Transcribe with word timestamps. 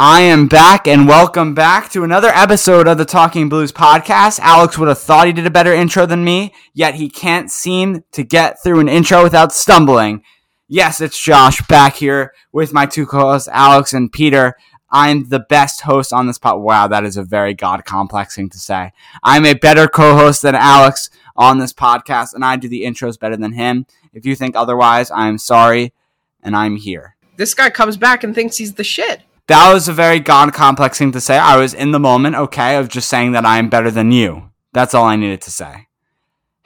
I 0.00 0.20
am 0.20 0.46
back 0.46 0.86
and 0.86 1.08
welcome 1.08 1.54
back 1.54 1.90
to 1.90 2.04
another 2.04 2.28
episode 2.28 2.86
of 2.86 2.98
the 2.98 3.04
Talking 3.04 3.48
Blues 3.48 3.72
podcast. 3.72 4.38
Alex 4.38 4.78
would 4.78 4.86
have 4.86 5.00
thought 5.00 5.26
he 5.26 5.32
did 5.32 5.44
a 5.44 5.50
better 5.50 5.74
intro 5.74 6.06
than 6.06 6.22
me, 6.22 6.54
yet 6.72 6.94
he 6.94 7.08
can't 7.08 7.50
seem 7.50 8.04
to 8.12 8.22
get 8.22 8.62
through 8.62 8.78
an 8.78 8.88
intro 8.88 9.24
without 9.24 9.52
stumbling. 9.52 10.22
Yes, 10.68 11.00
it's 11.00 11.20
Josh 11.20 11.66
back 11.66 11.96
here 11.96 12.32
with 12.52 12.72
my 12.72 12.86
two 12.86 13.06
co-hosts, 13.06 13.48
Alex 13.48 13.92
and 13.92 14.12
Peter. 14.12 14.54
I'm 14.88 15.30
the 15.30 15.40
best 15.40 15.80
host 15.80 16.12
on 16.12 16.28
this 16.28 16.38
pod. 16.38 16.60
Wow, 16.60 16.86
that 16.86 17.02
is 17.02 17.16
a 17.16 17.24
very 17.24 17.52
God 17.52 17.84
complex 17.84 18.36
thing 18.36 18.50
to 18.50 18.58
say. 18.60 18.92
I'm 19.24 19.44
a 19.44 19.54
better 19.54 19.88
co-host 19.88 20.42
than 20.42 20.54
Alex 20.54 21.10
on 21.34 21.58
this 21.58 21.72
podcast, 21.72 22.34
and 22.34 22.44
I 22.44 22.54
do 22.54 22.68
the 22.68 22.84
intros 22.84 23.18
better 23.18 23.36
than 23.36 23.54
him. 23.54 23.84
If 24.12 24.24
you 24.24 24.36
think 24.36 24.54
otherwise, 24.54 25.10
I'm 25.10 25.38
sorry, 25.38 25.92
and 26.40 26.54
I'm 26.54 26.76
here. 26.76 27.16
This 27.36 27.52
guy 27.52 27.70
comes 27.70 27.96
back 27.96 28.22
and 28.22 28.32
thinks 28.32 28.58
he's 28.58 28.74
the 28.74 28.84
shit 28.84 29.22
that 29.48 29.72
was 29.72 29.88
a 29.88 29.92
very 29.92 30.20
God 30.20 30.52
complex 30.54 30.98
thing 30.98 31.12
to 31.12 31.20
say. 31.20 31.36
I 31.36 31.56
was 31.56 31.74
in 31.74 31.90
the 31.90 31.98
moment, 31.98 32.36
okay, 32.36 32.76
of 32.76 32.88
just 32.88 33.08
saying 33.08 33.32
that 33.32 33.44
I 33.44 33.58
am 33.58 33.68
better 33.68 33.90
than 33.90 34.12
you. 34.12 34.50
That's 34.72 34.94
all 34.94 35.04
I 35.04 35.16
needed 35.16 35.40
to 35.42 35.50
say. 35.50 35.88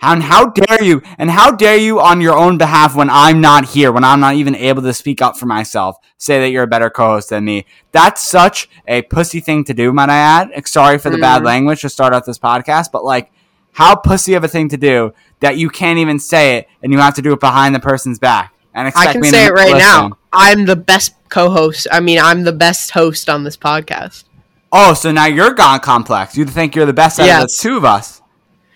And 0.04 0.24
how 0.24 0.46
dare 0.46 0.82
you? 0.82 1.00
And 1.16 1.30
how 1.30 1.52
dare 1.52 1.76
you 1.76 2.00
on 2.00 2.20
your 2.20 2.36
own 2.36 2.58
behalf 2.58 2.96
when 2.96 3.08
I'm 3.08 3.40
not 3.40 3.66
here, 3.66 3.92
when 3.92 4.02
I'm 4.02 4.18
not 4.18 4.34
even 4.34 4.56
able 4.56 4.82
to 4.82 4.92
speak 4.92 5.22
up 5.22 5.36
for 5.36 5.46
myself, 5.46 5.96
say 6.18 6.40
that 6.40 6.50
you're 6.50 6.64
a 6.64 6.68
better 6.68 6.90
co-host 6.90 7.30
than 7.30 7.44
me? 7.44 7.66
That's 7.92 8.20
such 8.20 8.68
a 8.88 9.02
pussy 9.02 9.38
thing 9.38 9.62
to 9.64 9.74
do, 9.74 9.92
might 9.92 10.10
I 10.10 10.16
add. 10.16 10.66
Sorry 10.66 10.98
for 10.98 11.08
the 11.08 11.18
mm. 11.18 11.22
bad 11.22 11.44
language 11.44 11.82
to 11.82 11.88
start 11.88 12.12
off 12.12 12.24
this 12.24 12.38
podcast, 12.38 12.90
but 12.92 13.04
like, 13.04 13.30
how 13.74 13.94
pussy 13.94 14.34
of 14.34 14.42
a 14.42 14.48
thing 14.48 14.68
to 14.70 14.76
do 14.76 15.14
that 15.38 15.56
you 15.56 15.70
can't 15.70 16.00
even 16.00 16.18
say 16.18 16.56
it 16.58 16.68
and 16.82 16.92
you 16.92 16.98
have 16.98 17.14
to 17.14 17.22
do 17.22 17.32
it 17.32 17.40
behind 17.40 17.74
the 17.74 17.80
person's 17.80 18.18
back 18.18 18.52
and 18.74 18.88
expect 18.88 19.08
I 19.08 19.12
can 19.12 19.24
say 19.24 19.46
it 19.46 19.52
right 19.52 19.72
listen. 19.72 19.78
now. 19.78 20.18
I'm 20.32 20.66
the 20.66 20.76
best 20.76 21.14
co-host. 21.32 21.88
I 21.90 22.00
mean, 22.00 22.18
I'm 22.20 22.44
the 22.44 22.52
best 22.52 22.90
host 22.92 23.28
on 23.28 23.42
this 23.42 23.56
podcast. 23.56 24.24
Oh, 24.70 24.94
so 24.94 25.10
now 25.10 25.26
you're 25.26 25.54
gone 25.54 25.80
complex. 25.80 26.36
You 26.36 26.44
think 26.44 26.76
you're 26.76 26.86
the 26.86 26.92
best 26.92 27.18
out 27.18 27.26
yes. 27.26 27.42
of 27.42 27.48
the 27.48 27.68
two 27.68 27.76
of 27.76 27.84
us? 27.84 28.22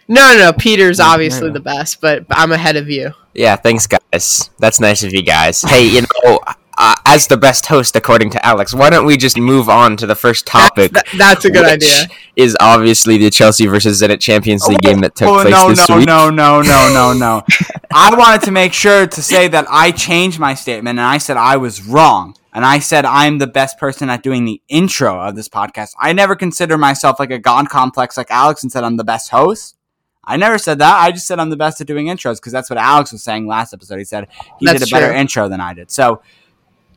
No, 0.08 0.34
no, 0.34 0.38
no. 0.38 0.52
Peter's 0.52 0.98
obviously 0.98 1.50
the 1.50 1.60
best, 1.60 2.00
but 2.00 2.24
I'm 2.30 2.52
ahead 2.52 2.76
of 2.76 2.88
you. 2.88 3.12
Yeah, 3.34 3.56
thanks, 3.56 3.86
guys. 3.86 4.50
That's 4.58 4.80
nice 4.80 5.02
of 5.02 5.12
you 5.12 5.22
guys. 5.22 5.62
Hey, 5.62 5.86
you 5.86 6.02
know, 6.02 6.40
uh, 6.78 6.94
as 7.06 7.26
the 7.26 7.36
best 7.36 7.66
host, 7.66 7.96
according 7.96 8.30
to 8.30 8.46
Alex, 8.46 8.74
why 8.74 8.90
don't 8.90 9.06
we 9.06 9.16
just 9.16 9.38
move 9.38 9.68
on 9.68 9.96
to 9.96 10.06
the 10.06 10.14
first 10.14 10.46
topic? 10.46 10.92
That's, 10.92 11.18
that's 11.18 11.44
a 11.46 11.50
good 11.50 11.64
idea. 11.64 12.06
Is 12.36 12.56
obviously 12.60 13.16
the 13.16 13.30
Chelsea 13.30 13.66
versus 13.66 14.02
Zenit 14.02 14.20
Champions 14.20 14.66
League 14.66 14.78
oh, 14.84 14.88
game 14.88 15.00
that 15.00 15.14
took 15.14 15.28
oh, 15.28 15.42
place 15.42 15.52
no, 15.52 15.68
this 15.70 15.88
no, 15.88 15.96
week. 15.96 16.06
No, 16.06 16.30
no, 16.30 16.60
no, 16.60 16.90
no, 16.92 17.12
no, 17.14 17.42
I 17.94 18.14
wanted 18.14 18.42
to 18.42 18.50
make 18.50 18.74
sure 18.74 19.06
to 19.06 19.22
say 19.22 19.48
that 19.48 19.66
I 19.70 19.90
changed 19.90 20.38
my 20.38 20.54
statement 20.54 20.98
and 20.98 21.06
I 21.06 21.18
said 21.18 21.36
I 21.36 21.56
was 21.56 21.82
wrong. 21.86 22.36
And 22.56 22.64
I 22.64 22.78
said 22.78 23.04
I'm 23.04 23.36
the 23.36 23.46
best 23.46 23.78
person 23.78 24.08
at 24.08 24.22
doing 24.22 24.46
the 24.46 24.62
intro 24.66 25.20
of 25.20 25.36
this 25.36 25.46
podcast. 25.46 25.92
I 26.00 26.14
never 26.14 26.34
consider 26.34 26.78
myself 26.78 27.20
like 27.20 27.30
a 27.30 27.38
God 27.38 27.68
complex 27.68 28.16
like 28.16 28.30
Alex 28.30 28.62
and 28.62 28.72
said 28.72 28.82
I'm 28.82 28.96
the 28.96 29.04
best 29.04 29.28
host. 29.28 29.76
I 30.24 30.38
never 30.38 30.56
said 30.56 30.78
that. 30.78 30.98
I 30.98 31.12
just 31.12 31.26
said 31.26 31.38
I'm 31.38 31.50
the 31.50 31.58
best 31.58 31.82
at 31.82 31.86
doing 31.86 32.06
intros 32.06 32.36
because 32.36 32.52
that's 32.52 32.70
what 32.70 32.78
Alex 32.78 33.12
was 33.12 33.22
saying 33.22 33.46
last 33.46 33.74
episode. 33.74 33.98
He 33.98 34.04
said 34.04 34.28
he 34.58 34.64
that's 34.64 34.78
did 34.78 34.88
a 34.88 34.90
better 34.90 35.08
true. 35.08 35.16
intro 35.16 35.50
than 35.50 35.60
I 35.60 35.74
did. 35.74 35.90
So 35.90 36.22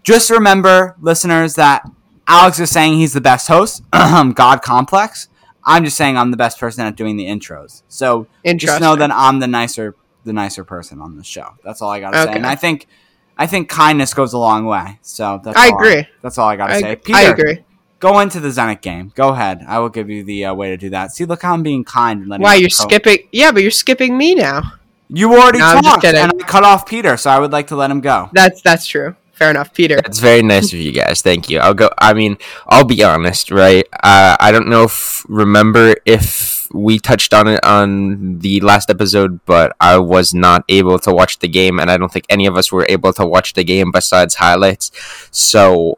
just 0.01 0.29
remember, 0.29 0.95
listeners, 1.01 1.55
that 1.55 1.83
Alex 2.25 2.57
is 2.61 2.71
saying 2.71 2.93
he's 2.93 3.11
the 3.11 3.19
best 3.19 3.49
host, 3.49 3.83
God 3.91 4.61
complex. 4.61 5.27
I'm 5.65 5.83
just 5.83 5.97
saying 5.97 6.17
I'm 6.17 6.31
the 6.31 6.37
best 6.37 6.57
person 6.57 6.85
at 6.85 6.95
doing 6.95 7.17
the 7.17 7.25
intros. 7.25 7.83
So 7.89 8.27
just 8.55 8.79
know 8.79 8.95
that 8.95 9.11
I'm 9.11 9.39
the 9.39 9.47
nicer 9.47 9.97
the 10.23 10.31
nicer 10.31 10.63
person 10.63 11.01
on 11.01 11.17
the 11.17 11.23
show. 11.25 11.55
That's 11.65 11.81
all 11.81 11.89
I 11.89 11.99
gotta 11.99 12.17
okay. 12.21 12.31
say. 12.31 12.37
And 12.37 12.47
I 12.47 12.55
think 12.55 12.87
I 13.39 13.47
think 13.47 13.69
kindness 13.69 14.13
goes 14.13 14.33
a 14.33 14.37
long 14.37 14.65
way. 14.65 14.99
So 15.01 15.39
that's 15.43 15.57
I 15.57 15.67
agree. 15.69 15.99
I, 15.99 16.09
that's 16.21 16.37
all 16.37 16.49
I 16.49 16.57
gotta 16.57 16.73
I, 16.73 16.81
say. 16.81 16.95
Peter, 16.97 17.17
I 17.17 17.21
agree. 17.23 17.63
Go 17.99 18.19
into 18.19 18.41
the 18.41 18.49
Zenit 18.49 18.81
game. 18.81 19.13
Go 19.15 19.29
ahead. 19.29 19.63
I 19.65 19.79
will 19.79 19.89
give 19.89 20.09
you 20.09 20.23
the 20.23 20.45
uh, 20.45 20.53
way 20.53 20.69
to 20.71 20.77
do 20.77 20.89
that. 20.89 21.13
See, 21.13 21.23
look 21.23 21.41
how 21.41 21.53
I'm 21.53 21.63
being 21.63 21.85
kind. 21.85 22.21
And 22.21 22.43
Why 22.43 22.55
you're 22.55 22.69
skipping? 22.69 23.27
Yeah, 23.31 23.51
but 23.51 23.61
you're 23.61 23.71
skipping 23.71 24.17
me 24.17 24.35
now. 24.35 24.73
You 25.07 25.33
already 25.33 25.59
no, 25.59 25.79
talked, 25.81 26.03
and 26.03 26.17
I 26.17 26.45
cut 26.45 26.63
off 26.63 26.85
Peter, 26.85 27.17
so 27.17 27.31
I 27.31 27.39
would 27.39 27.51
like 27.51 27.67
to 27.67 27.75
let 27.75 27.89
him 27.89 28.01
go. 28.01 28.29
That's 28.33 28.61
that's 28.61 28.85
true 28.85 29.15
fair 29.39 29.49
enough, 29.49 29.73
Peter. 29.73 29.95
That's 29.95 30.19
very 30.19 30.43
nice 30.43 30.73
of 30.73 30.79
you 30.79 30.91
guys. 30.91 31.21
Thank 31.21 31.49
you. 31.49 31.59
I'll 31.59 31.73
go. 31.73 31.89
I 31.97 32.13
mean, 32.13 32.37
I'll 32.67 32.83
be 32.83 33.01
honest, 33.03 33.49
right? 33.49 33.85
Uh, 33.93 34.35
I 34.39 34.51
don't 34.51 34.67
know 34.67 34.83
if 34.83 35.25
remember 35.29 35.95
if 36.05 36.67
we 36.71 36.99
touched 36.99 37.33
on 37.33 37.47
it 37.47 37.63
on 37.63 38.39
the 38.39 38.59
last 38.59 38.89
episode, 38.89 39.39
but 39.45 39.75
I 39.79 39.97
was 39.97 40.33
not 40.33 40.65
able 40.67 40.99
to 40.99 41.11
watch 41.13 41.39
the 41.39 41.47
game, 41.47 41.79
and 41.79 41.89
I 41.89 41.97
don't 41.97 42.11
think 42.11 42.25
any 42.29 42.45
of 42.45 42.57
us 42.57 42.71
were 42.71 42.85
able 42.89 43.13
to 43.13 43.25
watch 43.25 43.53
the 43.53 43.63
game 43.63 43.91
besides 43.91 44.35
highlights. 44.35 44.91
So. 45.31 45.97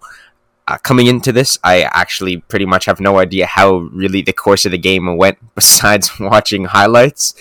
Uh, 0.67 0.77
coming 0.77 1.07
into 1.07 1.33
this, 1.33 1.57
I 1.63 1.81
actually 1.81 2.37
pretty 2.37 2.67
much 2.67 2.85
have 2.85 2.99
no 2.99 3.17
idea 3.17 3.47
how 3.47 3.77
really 3.91 4.21
the 4.21 4.31
course 4.31 4.63
of 4.63 4.71
the 4.71 4.77
game 4.77 5.17
went 5.17 5.39
besides 5.55 6.19
watching 6.19 6.65
highlights. 6.65 7.33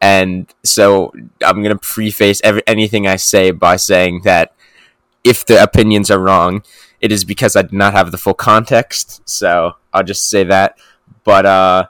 And 0.00 0.46
so 0.62 1.12
I'm 1.44 1.60
going 1.60 1.76
to 1.76 1.86
preface 1.94 2.40
every, 2.44 2.62
anything 2.68 3.06
I 3.06 3.16
say 3.16 3.50
by 3.50 3.76
saying 3.76 4.22
that 4.22 4.54
if 5.24 5.44
the 5.44 5.62
opinions 5.62 6.10
are 6.10 6.18
wrong, 6.18 6.62
it 7.00 7.12
is 7.12 7.24
because 7.24 7.56
I 7.56 7.62
did 7.62 7.72
not 7.72 7.92
have 7.92 8.10
the 8.10 8.18
full 8.18 8.34
context. 8.34 9.22
So 9.28 9.76
I'll 9.92 10.04
just 10.04 10.28
say 10.28 10.44
that. 10.44 10.78
But 11.24 11.46
uh, 11.46 11.86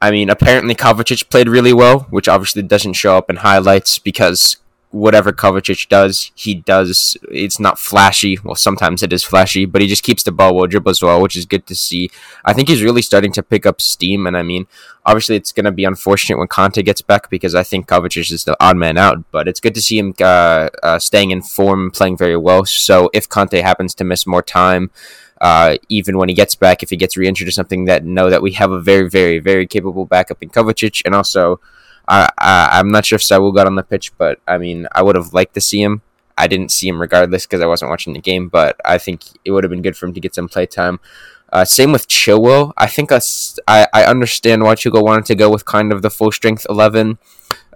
I 0.00 0.10
mean, 0.10 0.30
apparently 0.30 0.74
Kovacic 0.74 1.28
played 1.28 1.48
really 1.48 1.72
well, 1.72 2.00
which 2.10 2.28
obviously 2.28 2.62
doesn't 2.62 2.94
show 2.94 3.16
up 3.16 3.30
in 3.30 3.36
highlights 3.36 3.98
because 3.98 4.58
whatever 4.96 5.32
Kovacic 5.32 5.88
does, 5.88 6.30
he 6.34 6.54
does. 6.54 7.16
It's 7.30 7.60
not 7.60 7.78
flashy. 7.78 8.38
Well, 8.42 8.54
sometimes 8.54 9.02
it 9.02 9.12
is 9.12 9.22
flashy, 9.22 9.66
but 9.66 9.82
he 9.82 9.88
just 9.88 10.02
keeps 10.02 10.22
the 10.22 10.32
ball 10.32 10.54
well, 10.54 10.66
dribbles 10.66 11.02
well, 11.02 11.20
which 11.20 11.36
is 11.36 11.44
good 11.44 11.66
to 11.66 11.74
see. 11.74 12.10
I 12.44 12.52
think 12.52 12.68
he's 12.68 12.82
really 12.82 13.02
starting 13.02 13.32
to 13.32 13.42
pick 13.42 13.66
up 13.66 13.80
steam, 13.80 14.26
and 14.26 14.36
I 14.36 14.42
mean, 14.42 14.66
obviously, 15.04 15.36
it's 15.36 15.52
going 15.52 15.64
to 15.64 15.72
be 15.72 15.84
unfortunate 15.84 16.38
when 16.38 16.48
Kante 16.48 16.84
gets 16.84 17.02
back 17.02 17.28
because 17.28 17.54
I 17.54 17.62
think 17.62 17.86
Kovacic 17.86 18.32
is 18.32 18.44
the 18.44 18.56
odd 18.58 18.76
man 18.76 18.96
out, 18.96 19.24
but 19.30 19.46
it's 19.48 19.60
good 19.60 19.74
to 19.74 19.82
see 19.82 19.98
him 19.98 20.14
uh, 20.20 20.68
uh, 20.82 20.98
staying 20.98 21.30
in 21.30 21.42
form, 21.42 21.90
playing 21.90 22.16
very 22.16 22.36
well. 22.36 22.64
So 22.64 23.10
if 23.12 23.28
Kante 23.28 23.62
happens 23.62 23.94
to 23.96 24.04
miss 24.04 24.26
more 24.26 24.42
time, 24.42 24.90
uh, 25.40 25.76
even 25.90 26.16
when 26.16 26.30
he 26.30 26.34
gets 26.34 26.54
back, 26.54 26.82
if 26.82 26.88
he 26.88 26.96
gets 26.96 27.16
re-injured 27.16 27.48
or 27.48 27.52
something, 27.52 27.84
that 27.84 28.04
know 28.04 28.30
that 28.30 28.40
we 28.40 28.52
have 28.52 28.70
a 28.70 28.80
very, 28.80 29.08
very, 29.10 29.38
very 29.38 29.66
capable 29.66 30.06
backup 30.06 30.42
in 30.42 30.48
Kovacic, 30.48 31.02
and 31.04 31.14
also 31.14 31.60
I, 32.08 32.30
I 32.38 32.80
am 32.80 32.90
not 32.90 33.04
sure 33.04 33.16
if 33.16 33.22
Saul 33.22 33.52
got 33.52 33.66
on 33.66 33.74
the 33.74 33.82
pitch, 33.82 34.16
but 34.16 34.40
I 34.46 34.58
mean, 34.58 34.86
I 34.92 35.02
would 35.02 35.16
have 35.16 35.32
liked 35.32 35.54
to 35.54 35.60
see 35.60 35.82
him. 35.82 36.02
I 36.38 36.46
didn't 36.46 36.70
see 36.70 36.88
him 36.88 37.00
regardless 37.00 37.46
because 37.46 37.60
I 37.60 37.66
wasn't 37.66 37.90
watching 37.90 38.12
the 38.12 38.20
game, 38.20 38.48
but 38.48 38.78
I 38.84 38.98
think 38.98 39.22
it 39.44 39.50
would 39.50 39.64
have 39.64 39.70
been 39.70 39.82
good 39.82 39.96
for 39.96 40.06
him 40.06 40.14
to 40.14 40.20
get 40.20 40.34
some 40.34 40.48
play 40.48 40.66
time. 40.66 41.00
Uh, 41.52 41.64
same 41.64 41.92
with 41.92 42.08
Chilwell. 42.08 42.72
I 42.76 42.86
think 42.86 43.10
us, 43.10 43.58
I, 43.66 43.86
I 43.92 44.04
understand 44.04 44.62
why 44.62 44.74
Chilwell 44.74 45.04
wanted 45.04 45.24
to 45.26 45.34
go 45.34 45.50
with 45.50 45.64
kind 45.64 45.92
of 45.92 46.02
the 46.02 46.10
full 46.10 46.32
strength 46.32 46.66
11 46.68 47.18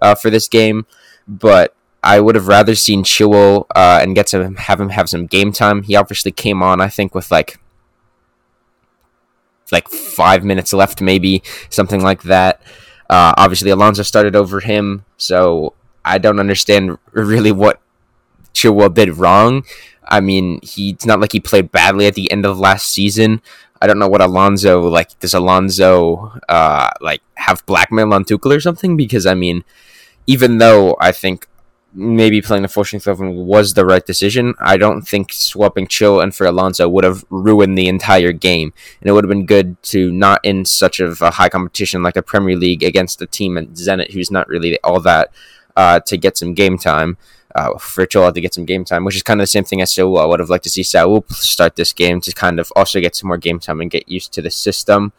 uh, 0.01 0.15
for 0.15 0.29
this 0.29 0.47
game, 0.47 0.85
but 1.27 1.75
I 2.03 2.19
would 2.19 2.35
have 2.35 2.47
rather 2.47 2.75
seen 2.75 3.03
Chilwell 3.03 3.65
uh, 3.75 3.99
and 4.01 4.15
get 4.15 4.27
to 4.27 4.51
have 4.57 4.79
him 4.79 4.89
have 4.89 5.09
some 5.09 5.25
game 5.25 5.51
time. 5.51 5.83
He 5.83 5.95
obviously 5.95 6.31
came 6.31 6.61
on, 6.61 6.81
I 6.81 6.89
think, 6.89 7.15
with 7.15 7.31
like 7.31 7.59
like 9.71 9.87
five 9.87 10.43
minutes 10.43 10.73
left, 10.73 11.01
maybe 11.01 11.41
something 11.69 12.01
like 12.01 12.23
that. 12.23 12.61
Uh, 13.11 13.33
obviously, 13.35 13.69
Alonso 13.69 14.03
started 14.03 14.37
over 14.37 14.61
him, 14.61 15.03
so 15.17 15.73
I 16.05 16.17
don't 16.17 16.39
understand 16.39 16.97
really 17.11 17.51
what 17.51 17.81
Chilwell 18.53 18.93
did 18.93 19.17
wrong. 19.17 19.65
I 20.07 20.21
mean, 20.21 20.61
he, 20.63 20.91
it's 20.91 21.05
not 21.05 21.19
like 21.19 21.33
he 21.33 21.41
played 21.41 21.73
badly 21.73 22.07
at 22.07 22.15
the 22.15 22.31
end 22.31 22.45
of 22.45 22.57
last 22.57 22.87
season. 22.87 23.41
I 23.81 23.87
don't 23.87 23.99
know 23.99 24.07
what 24.07 24.21
Alonso 24.21 24.81
like. 24.87 25.19
Does 25.19 25.33
Alonso 25.33 26.39
uh, 26.47 26.89
like 27.01 27.21
have 27.35 27.65
blackmail 27.65 28.13
on 28.13 28.23
Tuchel 28.23 28.55
or 28.55 28.61
something? 28.61 28.95
Because 28.95 29.25
I 29.25 29.33
mean, 29.33 29.65
even 30.25 30.59
though 30.59 30.95
I 30.99 31.11
think 31.11 31.47
maybe 31.93 32.41
playing 32.41 32.63
the 32.63 32.67
full 32.67 32.83
strength 32.83 33.07
eleven 33.07 33.35
was 33.35 33.73
the 33.73 33.85
right 33.85 34.05
decision, 34.05 34.53
I 34.59 34.77
don't 34.77 35.01
think 35.01 35.33
swapping 35.33 35.87
Chilwell 35.87 36.33
for 36.33 36.45
Alonso 36.45 36.87
would 36.87 37.03
have 37.03 37.25
ruined 37.29 37.77
the 37.77 37.87
entire 37.87 38.31
game, 38.31 38.73
and 38.99 39.09
it 39.09 39.13
would 39.13 39.23
have 39.23 39.29
been 39.29 39.45
good 39.45 39.81
to 39.83 40.11
not 40.11 40.39
in 40.43 40.65
such 40.65 40.99
of 40.99 41.21
a 41.21 41.31
high 41.31 41.49
competition 41.49 42.03
like 42.03 42.13
the 42.13 42.21
Premier 42.21 42.55
League 42.55 42.83
against 42.83 43.21
a 43.21 43.27
team 43.27 43.57
at 43.57 43.69
Zenit 43.73 44.11
who's 44.11 44.31
not 44.31 44.47
really 44.47 44.79
all 44.83 44.99
that 45.01 45.31
uh, 45.75 45.99
to 46.01 46.17
get 46.17 46.37
some 46.37 46.53
game 46.53 46.77
time 46.77 47.17
uh, 47.55 47.77
for 47.77 48.05
Chilwell 48.05 48.33
to 48.33 48.41
get 48.41 48.53
some 48.53 48.65
game 48.65 48.85
time, 48.85 49.03
which 49.03 49.15
is 49.15 49.23
kind 49.23 49.41
of 49.41 49.43
the 49.43 49.47
same 49.47 49.63
thing 49.63 49.81
as 49.81 49.93
Saul. 49.93 50.19
I 50.19 50.25
would 50.25 50.39
have 50.39 50.49
liked 50.49 50.63
to 50.63 50.69
see 50.69 50.83
Saul 50.83 51.25
start 51.29 51.75
this 51.75 51.93
game 51.93 52.21
to 52.21 52.31
kind 52.31 52.59
of 52.59 52.71
also 52.75 52.99
get 52.99 53.15
some 53.15 53.27
more 53.27 53.37
game 53.37 53.59
time 53.59 53.81
and 53.81 53.91
get 53.91 54.07
used 54.07 54.31
to 54.33 54.41
the 54.41 54.51
system. 54.51 55.13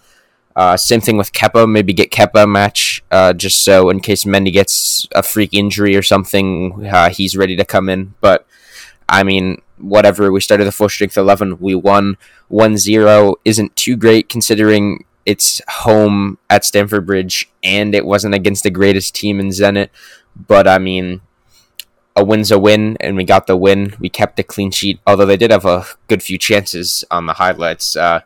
Uh, 0.55 0.77
same 0.77 1.01
thing 1.01 1.17
with 1.17 1.33
Kepa. 1.33 1.71
Maybe 1.71 1.93
get 1.93 2.11
Kepa 2.11 2.45
a 2.45 2.47
match 2.47 3.03
uh, 3.11 3.33
just 3.33 3.65
so 3.65 3.91
in 3.91 4.01
case 4.01 4.25
Mendy 4.25 4.53
gets 4.53 5.07
a 5.15 5.23
freak 5.23 5.51
injury 5.53 5.97
or 5.97 6.03
something, 6.03 6.87
uh, 6.87 7.11
he's 7.11 7.37
ready 7.37 7.57
to 7.57 7.65
come 7.65 7.89
in. 7.89 8.15
But 8.21 8.47
I 9.09 9.23
mean, 9.23 9.63
whatever. 9.79 10.31
We 10.31 10.41
started 10.41 10.65
the 10.65 10.73
full 10.73 10.89
strength 10.89 11.17
11. 11.17 11.59
We 11.59 11.75
won 11.75 12.17
1 12.49 12.77
0. 12.77 13.37
Isn't 13.45 13.77
too 13.77 13.97
great 13.97 14.29
considering 14.29 15.05
it's 15.25 15.61
home 15.69 16.39
at 16.51 16.65
Stamford 16.65 17.07
Bridge 17.07 17.49
and 17.63 17.95
it 17.95 18.05
wasn't 18.05 18.35
against 18.35 18.65
the 18.65 18.71
greatest 18.71 19.15
team 19.15 19.41
in 19.41 19.49
Zenit. 19.49 19.89
But 20.35 20.67
I 20.67 20.79
mean, 20.79 21.21
a 22.15 22.25
win's 22.25 22.51
a 22.51 22.59
win, 22.59 22.97
and 23.01 23.17
we 23.17 23.25
got 23.25 23.47
the 23.47 23.57
win. 23.57 23.95
We 23.99 24.09
kept 24.09 24.37
the 24.37 24.43
clean 24.43 24.71
sheet, 24.71 25.01
although 25.07 25.27
they 25.27 25.37
did 25.37 25.51
have 25.51 25.65
a 25.65 25.87
good 26.09 26.23
few 26.23 26.39
chances 26.39 27.05
on 27.11 27.27
the 27.27 27.35
highlights. 27.35 27.97
Uh, 27.97 28.21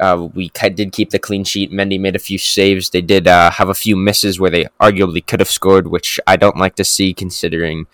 uh, 0.00 0.28
we 0.34 0.50
did 0.50 0.92
keep 0.92 1.10
the 1.10 1.18
clean 1.18 1.44
sheet. 1.44 1.72
Mendy 1.72 1.98
made 1.98 2.16
a 2.16 2.20
few 2.20 2.38
saves. 2.38 2.90
They 2.90 3.00
did 3.00 3.26
uh, 3.26 3.50
have 3.50 3.68
a 3.68 3.74
few 3.74 3.96
misses 3.96 4.38
where 4.38 4.50
they 4.50 4.66
arguably 4.80 5.26
could 5.26 5.40
have 5.40 5.50
scored, 5.50 5.88
which 5.88 6.20
I 6.26 6.36
don't 6.36 6.56
like 6.56 6.76
to 6.76 6.84
see, 6.84 7.12
considering 7.14 7.86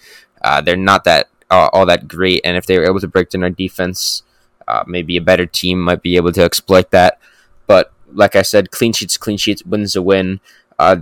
uh, 0.43 0.61
they're 0.61 0.77
not 0.77 1.05
that 1.05 1.29
uh, 1.51 1.69
all 1.73 1.87
that 1.87 2.09
great. 2.09 2.43
And 2.45 2.57
if 2.57 2.67
they 2.67 2.79
were 2.79 2.85
able 2.85 3.01
to 3.01 3.09
break 3.09 3.31
down 3.31 3.43
our 3.43 3.51
defense, 3.51 4.23
uh, 4.69 4.85
maybe 4.87 5.17
a 5.17 5.23
better 5.23 5.47
team 5.47 5.81
might 5.81 6.03
be 6.03 6.17
able 6.17 6.33
to 6.33 6.43
exploit 6.43 6.91
that. 6.91 7.19
But 7.67 7.93
like 8.13 8.37
I 8.37 8.43
said, 8.43 8.71
clean 8.71 8.93
sheets, 8.93 9.17
clean 9.17 9.39
sheets, 9.39 9.65
wins 9.65 9.97
a 9.97 10.03
win. 10.03 10.41
Uh, 10.79 10.97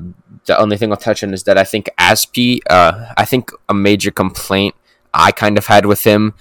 the 0.46 0.58
only 0.58 0.76
thing 0.76 0.90
I'll 0.90 0.96
touch 0.96 1.25
on 1.25 1.32
is 1.32 1.44
that 1.44 1.58
I 1.58 1.64
think 1.64 1.90
Azpi, 1.99 2.60
uh, 2.69 3.12
I 3.16 3.25
think 3.25 3.50
a 3.69 3.75
major 3.75 4.10
complaint 4.10 4.75
I 5.14 5.32
kind 5.32 5.58
of 5.58 5.66
had 5.66 5.87
with 5.87 6.04
him 6.04 6.34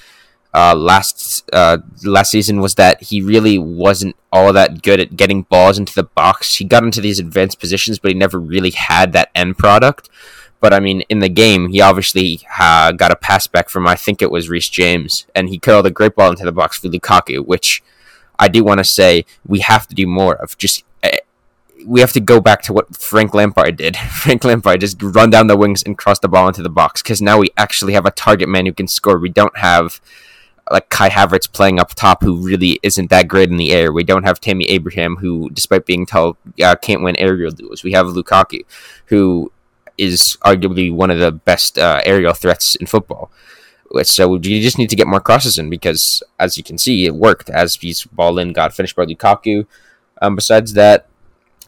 uh, 0.54 0.76
last 0.76 1.50
uh, 1.54 1.78
last 2.04 2.32
season 2.32 2.60
was 2.60 2.76
that 2.76 3.04
he 3.04 3.22
really 3.22 3.58
wasn't 3.58 4.16
all 4.32 4.52
that 4.54 4.82
good 4.82 5.00
at 5.00 5.16
getting 5.16 5.44
balls 5.44 5.78
into 5.78 5.94
the 5.96 6.04
box. 6.04 6.58
He 6.58 6.66
got 6.66 6.84
into 6.84 7.02
these 7.02 7.20
advanced 7.20 7.60
positions, 7.60 8.00
but 8.00 8.12
he 8.12 8.18
never 8.18 8.40
really 8.40 8.72
had 8.72 9.14
that 9.14 9.30
end 9.34 9.58
product. 9.58 10.10
But 10.60 10.74
I 10.74 10.80
mean, 10.80 11.02
in 11.10 11.20
the 11.20 11.30
game, 11.30 11.70
he 11.70 11.82
obviously 11.82 12.42
uh, 12.60 12.92
got 12.92 13.12
a 13.12 13.16
pass 13.16 13.48
back 13.48 13.70
from 13.70 13.88
I 13.88 13.96
think 13.96 14.22
it 14.22 14.30
was 14.30 14.50
Reece 14.50 14.70
James, 14.70 15.26
and 15.34 15.50
he 15.50 15.58
curled 15.58 15.88
a 15.88 15.92
great 15.92 16.16
ball 16.16 16.30
into 16.30 16.46
the 16.46 16.52
box 16.52 16.80
for 16.80 16.90
Lukaku, 16.90 17.46
which 17.46 17.82
I 18.38 18.48
do 18.48 18.64
want 18.64 18.80
to 18.80 18.84
say 18.84 19.26
we 19.46 19.60
have 19.60 19.88
to 19.88 19.96
do 19.96 20.06
more 20.06 20.36
of. 20.36 20.58
Just 20.58 20.84
we 21.86 22.00
have 22.00 22.14
to 22.14 22.20
go 22.20 22.40
back 22.40 22.62
to 22.64 22.74
what 22.74 22.96
Frank 22.96 23.34
Lampard 23.34 23.78
did. 23.78 23.98
Frank 24.12 24.44
Lampard 24.44 24.82
just 24.82 25.02
run 25.02 25.30
down 25.30 25.48
the 25.48 25.58
wings 25.58 25.82
and 25.84 25.98
cross 25.98 26.20
the 26.20 26.28
ball 26.28 26.48
into 26.48 26.62
the 26.62 26.70
box 26.70 27.02
because 27.02 27.22
now 27.22 27.40
we 27.40 27.50
actually 27.58 27.94
have 27.94 28.06
a 28.06 28.12
target 28.12 28.50
man 28.50 28.66
who 28.66 28.74
can 28.74 28.88
score. 28.88 29.18
We 29.18 29.30
don't 29.30 29.58
have 29.58 30.02
like 30.72 30.90
Kai 30.90 31.10
Havertz 31.10 31.52
playing 31.52 31.80
up 31.80 31.94
top 31.96 32.24
who 32.24 32.36
really 32.38 32.80
isn't 32.84 33.10
that 33.10 33.28
great 33.28 33.50
in 33.50 33.58
the 33.58 33.72
air. 33.72 33.92
We 33.92 34.04
don't 34.04 34.24
have 34.24 34.40
Tammy 34.40 34.66
Abraham 34.66 35.18
who, 35.18 35.50
despite 35.52 35.86
being 35.86 36.06
tall, 36.06 36.38
uh, 36.64 36.76
can't 36.76 37.04
win 37.04 37.16
aerial 37.18 37.52
duels. 37.52 37.84
We 37.84 37.92
have 37.94 38.08
Lukaku 38.08 38.62
who 39.06 39.52
is 39.98 40.38
arguably 40.44 40.94
one 40.94 41.12
of 41.12 41.20
the 41.20 41.32
best 41.32 41.78
uh, 41.78 42.02
aerial 42.06 42.34
threats 42.34 42.76
in 42.76 42.88
football. 42.88 43.32
So 44.04 44.36
you 44.36 44.62
just 44.62 44.78
need 44.78 44.90
to 44.90 44.96
get 44.96 45.08
more 45.08 45.20
crosses 45.20 45.58
in 45.58 45.70
because, 45.70 46.24
as 46.40 46.58
you 46.58 46.64
can 46.64 46.78
see, 46.78 47.06
it 47.06 47.14
worked. 47.14 47.50
Azpi's 47.50 48.06
ball 48.06 48.40
in 48.40 48.54
got 48.54 48.74
finished 48.74 48.96
by 48.96 49.06
Lukaku. 49.06 49.68
Um, 50.22 50.36
besides 50.36 50.74
that, 50.74 51.08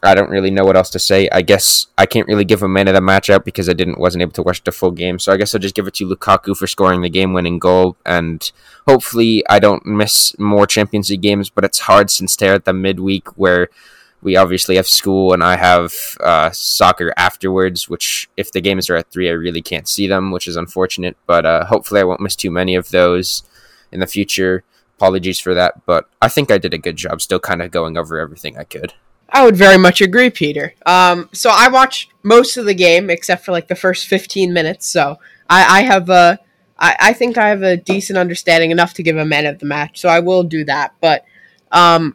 I 0.04 0.14
don't 0.14 0.30
really 0.30 0.50
know 0.50 0.64
what 0.64 0.76
else 0.76 0.90
to 0.90 0.98
say. 0.98 1.28
I 1.30 1.42
guess 1.42 1.86
I 1.96 2.06
can't 2.06 2.28
really 2.28 2.44
give 2.44 2.62
a 2.62 2.68
man 2.68 2.88
of 2.88 2.94
the 2.94 3.00
match 3.00 3.30
out 3.30 3.44
because 3.44 3.68
I 3.68 3.72
didn't 3.72 3.98
wasn't 3.98 4.22
able 4.22 4.32
to 4.32 4.42
watch 4.42 4.62
the 4.62 4.72
full 4.72 4.90
game. 4.90 5.18
So 5.18 5.32
I 5.32 5.36
guess 5.36 5.54
I'll 5.54 5.60
just 5.60 5.74
give 5.74 5.86
it 5.86 5.94
to 5.94 6.08
Lukaku 6.08 6.56
for 6.56 6.66
scoring 6.66 7.00
the 7.00 7.08
game-winning 7.08 7.58
goal, 7.58 7.96
and 8.04 8.50
hopefully 8.86 9.42
I 9.48 9.58
don't 9.58 9.84
miss 9.86 10.38
more 10.38 10.66
Champions 10.66 11.10
League 11.10 11.22
games. 11.22 11.48
But 11.50 11.64
it's 11.64 11.80
hard 11.80 12.10
since 12.10 12.36
they're 12.36 12.54
at 12.54 12.64
the 12.64 12.72
midweek 12.72 13.36
where 13.38 13.68
we 14.22 14.36
obviously 14.36 14.76
have 14.76 14.86
school 14.86 15.32
and 15.32 15.44
I 15.44 15.56
have 15.56 15.92
uh, 16.20 16.50
soccer 16.50 17.12
afterwards. 17.16 17.88
Which 17.88 18.28
if 18.36 18.52
the 18.52 18.60
games 18.60 18.90
are 18.90 18.96
at 18.96 19.10
three, 19.10 19.28
I 19.28 19.32
really 19.32 19.62
can't 19.62 19.88
see 19.88 20.06
them, 20.06 20.30
which 20.30 20.46
is 20.46 20.56
unfortunate. 20.56 21.16
But 21.26 21.46
uh, 21.46 21.64
hopefully 21.66 22.00
I 22.00 22.04
won't 22.04 22.20
miss 22.20 22.36
too 22.36 22.50
many 22.50 22.74
of 22.74 22.90
those 22.90 23.42
in 23.90 24.00
the 24.00 24.06
future. 24.06 24.64
Apologies 24.96 25.40
for 25.40 25.54
that, 25.54 25.84
but 25.86 26.08
I 26.22 26.28
think 26.28 26.50
I 26.50 26.58
did 26.58 26.72
a 26.72 26.78
good 26.78 26.96
job. 26.96 27.20
Still 27.20 27.40
kind 27.40 27.60
of 27.60 27.72
going 27.72 27.98
over 27.98 28.18
everything 28.18 28.56
I 28.56 28.62
could. 28.62 28.94
I 29.34 29.44
would 29.44 29.56
very 29.56 29.78
much 29.78 30.00
agree, 30.00 30.30
Peter. 30.30 30.74
Um, 30.86 31.28
so 31.32 31.50
I 31.52 31.66
watched 31.66 32.12
most 32.22 32.56
of 32.56 32.66
the 32.66 32.74
game 32.74 33.10
except 33.10 33.44
for 33.44 33.50
like 33.50 33.66
the 33.66 33.74
first 33.74 34.06
15 34.06 34.52
minutes. 34.52 34.86
So 34.86 35.18
I, 35.50 35.80
I 35.80 35.82
have 35.82 36.08
a, 36.08 36.38
I, 36.78 36.96
I 37.00 37.12
think 37.12 37.36
I 37.36 37.48
have 37.48 37.62
a 37.62 37.76
decent 37.76 38.16
understanding 38.16 38.70
enough 38.70 38.94
to 38.94 39.02
give 39.02 39.16
a 39.16 39.24
man 39.24 39.44
of 39.46 39.58
the 39.58 39.66
match. 39.66 40.00
So 40.00 40.08
I 40.08 40.20
will 40.20 40.44
do 40.44 40.64
that. 40.66 40.94
But 41.00 41.24
um, 41.72 42.14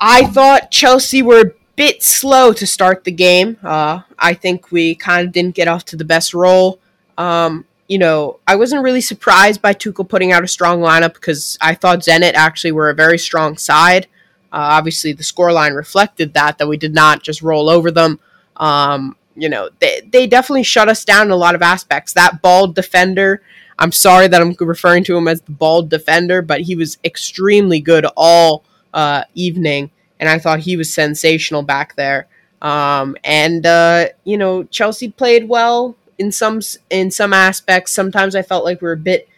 I 0.00 0.24
thought 0.24 0.70
Chelsea 0.70 1.20
were 1.20 1.40
a 1.42 1.52
bit 1.76 2.02
slow 2.02 2.54
to 2.54 2.66
start 2.66 3.04
the 3.04 3.12
game. 3.12 3.58
Uh, 3.62 4.00
I 4.18 4.32
think 4.32 4.72
we 4.72 4.94
kind 4.94 5.26
of 5.26 5.34
didn't 5.34 5.54
get 5.54 5.68
off 5.68 5.84
to 5.86 5.96
the 5.96 6.04
best 6.04 6.32
roll. 6.32 6.80
Um, 7.18 7.66
you 7.88 7.98
know, 7.98 8.40
I 8.46 8.56
wasn't 8.56 8.82
really 8.82 9.02
surprised 9.02 9.60
by 9.60 9.74
Tuchel 9.74 10.08
putting 10.08 10.32
out 10.32 10.42
a 10.42 10.48
strong 10.48 10.80
lineup 10.80 11.12
because 11.12 11.58
I 11.60 11.74
thought 11.74 12.00
Zenit 12.00 12.32
actually 12.32 12.72
were 12.72 12.88
a 12.88 12.94
very 12.94 13.18
strong 13.18 13.58
side. 13.58 14.06
Uh, 14.52 14.78
obviously, 14.78 15.12
the 15.12 15.22
scoreline 15.22 15.74
reflected 15.74 16.34
that 16.34 16.58
that 16.58 16.68
we 16.68 16.76
did 16.76 16.94
not 16.94 17.22
just 17.22 17.42
roll 17.42 17.68
over 17.68 17.90
them. 17.90 18.18
Um, 18.56 19.16
you 19.34 19.48
know, 19.48 19.68
they 19.80 20.02
they 20.10 20.26
definitely 20.26 20.62
shut 20.62 20.88
us 20.88 21.04
down 21.04 21.26
in 21.26 21.32
a 21.32 21.36
lot 21.36 21.54
of 21.54 21.62
aspects. 21.62 22.12
That 22.12 22.42
bald 22.42 22.74
defender. 22.74 23.42
I'm 23.78 23.92
sorry 23.92 24.26
that 24.28 24.40
I'm 24.40 24.56
referring 24.58 25.04
to 25.04 25.16
him 25.16 25.28
as 25.28 25.42
the 25.42 25.52
bald 25.52 25.90
defender, 25.90 26.40
but 26.40 26.62
he 26.62 26.74
was 26.74 26.96
extremely 27.04 27.80
good 27.80 28.06
all 28.16 28.64
uh, 28.94 29.24
evening, 29.34 29.90
and 30.18 30.28
I 30.28 30.38
thought 30.38 30.60
he 30.60 30.76
was 30.76 30.92
sensational 30.92 31.62
back 31.62 31.94
there. 31.96 32.26
Um, 32.62 33.16
and 33.22 33.66
uh, 33.66 34.06
you 34.24 34.38
know, 34.38 34.64
Chelsea 34.64 35.10
played 35.10 35.48
well 35.48 35.96
in 36.18 36.32
some 36.32 36.60
in 36.88 37.10
some 37.10 37.32
aspects. 37.32 37.92
Sometimes 37.92 38.34
I 38.34 38.42
felt 38.42 38.64
like 38.64 38.80
we 38.80 38.88
are 38.88 38.92
a 38.92 38.96
bit 38.96 39.28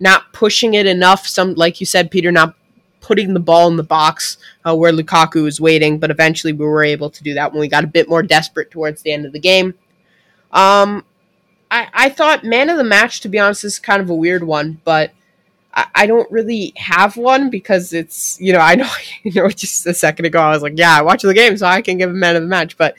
not 0.00 0.32
pushing 0.32 0.74
it 0.74 0.86
enough. 0.86 1.26
Some, 1.26 1.54
like 1.54 1.78
you 1.78 1.86
said, 1.86 2.10
Peter, 2.10 2.32
not 2.32 2.56
putting 3.12 3.34
the 3.34 3.40
ball 3.40 3.68
in 3.68 3.76
the 3.76 3.82
box 3.82 4.38
uh, 4.66 4.74
where 4.74 4.90
Lukaku 4.90 5.42
was 5.42 5.60
waiting, 5.60 5.98
but 5.98 6.10
eventually 6.10 6.54
we 6.54 6.64
were 6.64 6.82
able 6.82 7.10
to 7.10 7.22
do 7.22 7.34
that 7.34 7.52
when 7.52 7.60
we 7.60 7.68
got 7.68 7.84
a 7.84 7.86
bit 7.86 8.08
more 8.08 8.22
desperate 8.22 8.70
towards 8.70 9.02
the 9.02 9.12
end 9.12 9.26
of 9.26 9.34
the 9.34 9.38
game. 9.38 9.74
Um, 10.50 11.04
I, 11.70 11.88
I 11.92 12.08
thought 12.08 12.42
man 12.42 12.70
of 12.70 12.78
the 12.78 12.84
match, 12.84 13.20
to 13.20 13.28
be 13.28 13.38
honest, 13.38 13.64
is 13.64 13.78
kind 13.78 14.00
of 14.00 14.08
a 14.08 14.14
weird 14.14 14.42
one, 14.42 14.80
but 14.84 15.12
I, 15.74 15.86
I 15.94 16.06
don't 16.06 16.30
really 16.32 16.72
have 16.76 17.18
one 17.18 17.50
because 17.50 17.92
it's, 17.92 18.40
you 18.40 18.54
know, 18.54 18.60
I 18.60 18.76
know, 18.76 18.88
you 19.24 19.32
know, 19.34 19.48
just 19.50 19.86
a 19.86 19.92
second 19.92 20.24
ago 20.24 20.40
I 20.40 20.52
was 20.52 20.62
like, 20.62 20.78
yeah, 20.78 20.96
I 20.96 21.02
watched 21.02 21.24
the 21.24 21.34
game, 21.34 21.58
so 21.58 21.66
I 21.66 21.82
can 21.82 21.98
give 21.98 22.08
a 22.08 22.14
man 22.14 22.34
of 22.34 22.40
the 22.40 22.48
match, 22.48 22.78
but 22.78 22.96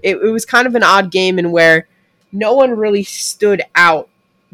it, 0.00 0.14
it 0.18 0.30
was 0.30 0.46
kind 0.46 0.68
of 0.68 0.76
an 0.76 0.84
odd 0.84 1.10
game 1.10 1.40
in 1.40 1.50
where 1.50 1.88
no 2.30 2.54
one 2.54 2.70
really 2.70 3.02
stood 3.02 3.62
out 3.74 4.08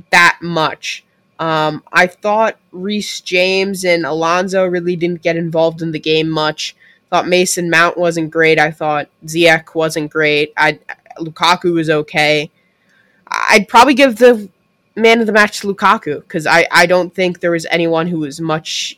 that 0.09 0.39
much. 0.41 1.05
Um, 1.43 1.83
I 1.93 2.07
thought 2.07 2.57
Reece 2.71 3.21
James 3.21 3.85
and 3.85 4.07
Alonso 4.07 4.65
really 4.65 4.95
didn't 4.95 5.23
get 5.23 5.37
involved 5.37 5.83
in 5.83 5.91
the 5.91 5.99
game 5.99 6.31
much. 6.31 6.77
Thought 7.11 7.27
Mason 7.27 7.69
Mount 7.69 7.99
wasn't 7.99 8.31
great. 8.31 8.61
I 8.61 8.71
thought 8.71 9.09
Ziyech 9.27 9.75
wasn't 9.75 10.13
great. 10.13 10.53
I 10.57 10.79
Lukaku 11.19 11.75
was 11.75 11.91
okay. 11.91 12.49
I'd 13.27 13.67
probably 13.67 13.95
give 13.95 14.19
the 14.19 14.49
man 14.95 15.21
of 15.21 15.27
the 15.27 15.33
match 15.33 15.61
to 15.61 15.67
Lukaku 15.67 16.21
because 16.21 16.47
I, 16.47 16.69
I 16.71 16.87
don't 16.87 17.13
think 17.13 17.41
there 17.41 17.51
was 17.51 17.67
anyone 17.73 18.07
who 18.07 18.21
was 18.21 18.41
much 18.41 18.97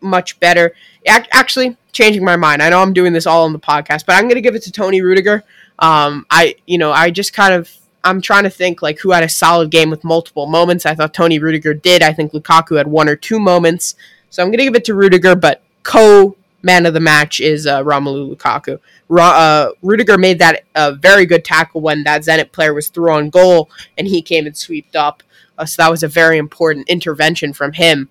much 0.00 0.40
better. 0.40 0.72
Actually, 1.06 1.76
changing 1.92 2.24
my 2.24 2.36
mind. 2.36 2.62
I 2.62 2.70
know 2.70 2.80
I'm 2.80 2.94
doing 2.94 3.12
this 3.12 3.26
all 3.26 3.44
on 3.44 3.52
the 3.52 3.58
podcast, 3.58 4.06
but 4.06 4.14
I'm 4.14 4.24
going 4.24 4.36
to 4.36 4.40
give 4.40 4.54
it 4.54 4.62
to 4.62 4.72
Tony 4.72 5.02
Rudiger. 5.02 5.44
Um, 5.78 6.24
I, 6.30 6.54
you 6.66 6.78
know, 6.78 6.92
I 6.92 7.10
just 7.10 7.34
kind 7.34 7.52
of, 7.52 7.70
I'm 8.04 8.20
trying 8.20 8.44
to 8.44 8.50
think 8.50 8.82
like 8.82 8.98
who 8.98 9.10
had 9.10 9.24
a 9.24 9.28
solid 9.28 9.70
game 9.70 9.90
with 9.90 10.04
multiple 10.04 10.46
moments. 10.46 10.86
I 10.86 10.94
thought 10.94 11.14
Tony 11.14 11.38
Rudiger 11.38 11.74
did. 11.74 12.02
I 12.02 12.12
think 12.12 12.32
Lukaku 12.32 12.76
had 12.76 12.86
one 12.86 13.08
or 13.08 13.16
two 13.16 13.40
moments. 13.40 13.94
So 14.30 14.42
I'm 14.42 14.48
going 14.48 14.58
to 14.58 14.64
give 14.64 14.76
it 14.76 14.84
to 14.86 14.94
Rudiger, 14.94 15.34
but 15.34 15.62
co 15.82 16.36
man 16.62 16.86
of 16.86 16.94
the 16.94 17.00
match 17.00 17.40
is 17.40 17.66
uh, 17.66 17.82
Romelu 17.82 18.34
Lukaku. 18.34 18.78
uh, 19.10 19.70
Rudiger 19.82 20.18
made 20.18 20.38
that 20.38 20.64
a 20.74 20.94
very 20.94 21.26
good 21.26 21.44
tackle 21.44 21.80
when 21.80 22.04
that 22.04 22.22
Zenit 22.22 22.52
player 22.52 22.74
was 22.74 22.88
through 22.88 23.10
on 23.10 23.30
goal 23.30 23.70
and 23.96 24.06
he 24.06 24.22
came 24.22 24.46
and 24.46 24.56
swept 24.56 24.96
up. 24.96 25.22
Uh, 25.56 25.66
so 25.66 25.82
that 25.82 25.90
was 25.90 26.02
a 26.02 26.08
very 26.08 26.38
important 26.38 26.88
intervention 26.88 27.52
from 27.52 27.72
him. 27.72 28.08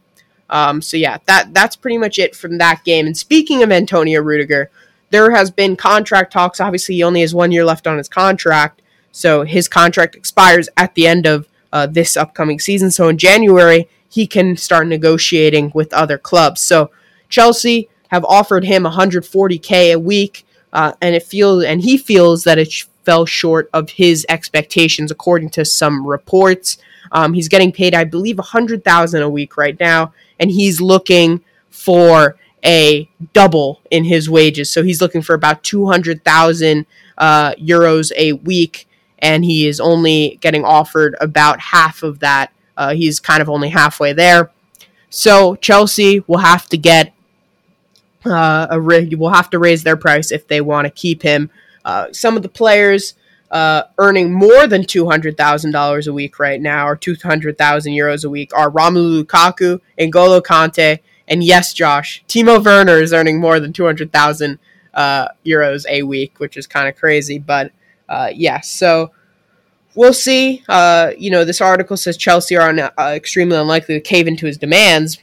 Um, 0.50 0.82
so 0.82 0.98
yeah, 0.98 1.18
that 1.26 1.54
that's 1.54 1.76
pretty 1.76 1.98
much 1.98 2.20
it 2.20 2.36
from 2.36 2.60
that 2.60 2.84
game. 2.84 3.08
And 3.08 3.18
speaking 3.18 3.64
of 3.64 3.72
Antonio 3.72 4.22
Rudiger, 4.22 4.70
there 5.10 5.32
has 5.32 5.50
been 5.50 5.76
contract 5.76 6.32
talks. 6.32 6.62
Obviously, 6.62 6.96
he 6.96 7.04
only 7.04 7.22
has 7.22 7.34
one 7.34 7.52
year 7.52 7.66
left 7.66 7.88
on 7.88 7.98
his 7.98 8.08
contract, 8.08 8.82
so 9.14 9.44
his 9.44 9.70
contract 9.70 10.16
expires 10.16 10.68
at 10.76 10.94
the 10.96 11.08
end 11.08 11.26
of 11.26 11.48
uh, 11.72 11.86
this 11.86 12.18
upcoming 12.18 12.60
season. 12.60 12.92
So 12.92 13.08
in 13.08 13.18
January, 13.18 13.88
he 14.10 14.28
can 14.28 14.58
start 14.58 14.88
negotiating 14.88 15.72
with 15.74 15.94
other 15.94 16.18
clubs. 16.18 16.60
So 16.60 16.92
Chelsea 17.30 17.88
have 18.10 18.26
offered 18.26 18.66
him 18.66 18.84
140k 18.84 19.94
a 19.94 20.00
week, 20.00 20.46
uh, 20.74 20.94
and 21.02 21.16
it 21.16 21.24
feels 21.24 21.64
and 21.64 21.82
he 21.82 21.98
feels 21.98 22.44
that 22.44 22.58
it 22.58 22.86
fell 23.04 23.26
short 23.26 23.70
of 23.74 23.92
his 23.92 24.26
expectations, 24.30 25.12
according 25.12 25.50
to 25.52 25.64
some 25.64 26.06
reports. 26.06 26.78
Um, 27.12 27.34
he's 27.34 27.50
getting 27.50 27.72
paid, 27.72 27.94
I 27.94 28.04
believe, 28.06 28.38
100,000 28.38 29.22
a 29.22 29.30
week 29.30 29.58
right 29.58 29.80
now, 29.80 30.14
and 30.40 30.50
he's 30.50 30.82
looking 30.82 31.42
for 31.70 32.38
a 32.66 33.10
double 33.34 33.82
in 33.92 34.06
his 34.06 34.30
wages. 34.30 34.70
So 34.72 34.84
he's 34.84 35.02
looking 35.02 35.22
for 35.22 35.36
about 35.36 35.64
200,000 35.64 36.86
uh, 37.18 37.54
euros 37.56 38.12
a 38.16 38.34
week, 38.34 38.88
and 39.24 39.46
he 39.46 39.68
is 39.68 39.80
only 39.80 40.38
getting 40.42 40.66
offered 40.66 41.16
about 41.22 41.60
half 41.60 42.04
of 42.04 42.20
that. 42.20 42.52
Uh, 42.76 42.94
he's 42.94 43.20
kind 43.20 43.42
of 43.42 43.50
only 43.50 43.70
halfway 43.70 44.12
there. 44.14 44.52
So 45.10 45.56
Chelsea 45.56 46.24
will 46.28 46.40
have 46.40 46.68
to 46.70 46.78
get 46.78 47.14
uh, 48.26 48.68
a 48.70 48.80
will 48.80 49.30
have 49.30 49.50
to 49.52 49.60
raise 49.60 49.84
their 49.84 49.98
price 49.98 50.32
if 50.32 50.48
they 50.48 50.62
want 50.62 50.86
to 50.86 50.92
keep 50.92 51.22
him. 51.22 51.50
Uh, 51.86 52.08
some 52.12 52.36
of 52.36 52.44
the 52.44 52.50
players 52.50 53.16
uh, 53.52 53.84
earning 53.98 54.34
more 54.34 54.68
than 54.68 54.84
two 54.84 55.06
hundred 55.08 55.38
thousand 55.38 55.72
dollars 55.72 56.08
a 56.08 56.14
week 56.14 56.40
right 56.40 56.60
now, 56.60 56.88
or 56.88 56.96
two 56.96 57.16
hundred 57.24 57.58
thousand 57.58 57.94
euros 57.94 58.26
a 58.26 58.30
week, 58.30 58.52
are 58.54 58.72
Romelu 58.72 59.24
Lukaku, 59.24 59.80
N'Golo 59.98 60.42
Kante, 60.42 61.00
and 61.28 61.44
yes, 61.44 61.74
Josh, 61.74 62.24
Timo 62.28 62.64
Werner 62.64 63.02
is 63.02 63.14
earning 63.14 63.40
more 63.40 63.60
than 63.60 63.72
two 63.72 63.86
hundred 63.86 64.12
thousand 64.12 64.60
uh, 64.94 65.28
euros 65.46 65.86
a 65.88 66.04
week, 66.04 66.40
which 66.40 66.58
is 66.58 66.68
kind 66.68 66.90
of 66.90 66.96
crazy. 66.96 67.38
But 67.38 67.72
uh, 68.14 68.28
yes, 68.28 68.38
yeah, 68.38 68.60
so 68.62 69.12
we'll 69.96 70.14
see. 70.14 70.64
Uh, 70.68 71.12
you 71.18 71.32
know, 71.32 71.44
this 71.44 71.62
article 71.62 71.98
says 71.98 72.18
Chelsea 72.18 72.56
are 72.56 72.70
uh, 72.98 73.12
extremely 73.14 73.58
unlikely 73.58 73.96
to 73.96 74.02
cave 74.02 74.28
into 74.28 74.46
his 74.46 74.58
demands, 74.58 75.18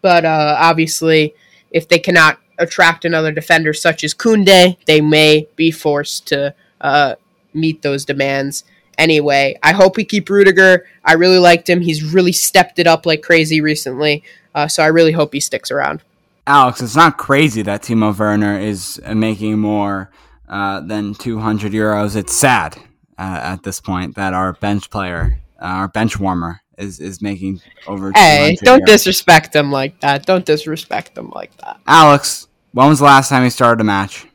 but 0.00 0.24
uh, 0.24 0.56
obviously, 0.58 1.34
if 1.70 1.88
they 1.88 1.98
cannot 1.98 2.38
attract 2.58 3.04
another 3.04 3.32
defender 3.32 3.72
such 3.72 4.04
as 4.04 4.14
Kunde, 4.14 4.76
they 4.86 5.00
may 5.00 5.48
be 5.56 5.70
forced 5.70 6.26
to 6.28 6.54
uh, 6.80 7.16
meet 7.52 7.82
those 7.82 8.04
demands 8.04 8.64
anyway. 8.98 9.58
I 9.62 9.72
hope 9.72 9.96
we 9.96 10.04
keep 10.04 10.28
Rudiger. 10.28 10.86
I 11.04 11.14
really 11.14 11.38
liked 11.38 11.68
him. 11.68 11.80
He's 11.80 12.02
really 12.02 12.32
stepped 12.32 12.78
it 12.78 12.86
up 12.86 13.06
like 13.06 13.22
crazy 13.22 13.60
recently. 13.60 14.22
Uh, 14.54 14.68
so 14.68 14.82
I 14.82 14.86
really 14.86 15.12
hope 15.12 15.34
he 15.34 15.40
sticks 15.40 15.70
around. 15.70 16.02
Alex, 16.46 16.80
it's 16.80 16.96
not 16.96 17.18
crazy 17.18 17.62
that 17.62 17.82
Timo 17.82 18.16
Werner 18.16 18.58
is 18.58 19.00
making 19.04 19.58
more 19.58 20.10
uh, 20.48 20.80
than 20.80 21.14
200 21.14 21.72
euros. 21.72 22.16
It's 22.16 22.34
sad 22.34 22.76
uh, 23.18 23.40
at 23.42 23.62
this 23.62 23.80
point 23.80 24.16
that 24.16 24.34
our 24.34 24.52
bench 24.54 24.90
player, 24.90 25.40
uh, 25.60 25.64
our 25.64 25.88
bench 25.88 26.18
warmer, 26.18 26.60
is, 26.78 27.00
is 27.00 27.22
making 27.22 27.60
over. 27.86 28.12
Hey, 28.14 28.56
don't 28.62 28.82
euros. 28.82 28.86
disrespect 28.86 29.52
them 29.52 29.70
like 29.70 30.00
that. 30.00 30.26
Don't 30.26 30.44
disrespect 30.44 31.14
them 31.14 31.30
like 31.30 31.56
that. 31.58 31.80
Alex, 31.86 32.48
when 32.72 32.88
was 32.88 32.98
the 32.98 33.04
last 33.06 33.28
time 33.28 33.44
he 33.44 33.50
started 33.50 33.80
a 33.80 33.84
match? 33.84 34.26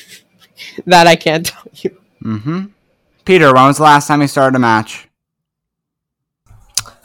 that 0.86 1.06
I 1.06 1.16
can't 1.16 1.46
tell 1.46 1.64
you. 1.72 1.98
Mm-hmm. 2.22 2.64
Peter, 3.24 3.52
when 3.54 3.66
was 3.66 3.78
the 3.78 3.84
last 3.84 4.06
time 4.06 4.20
you 4.20 4.28
started 4.28 4.56
a 4.56 4.60
match? 4.60 5.08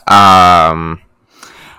Um. 0.08 1.02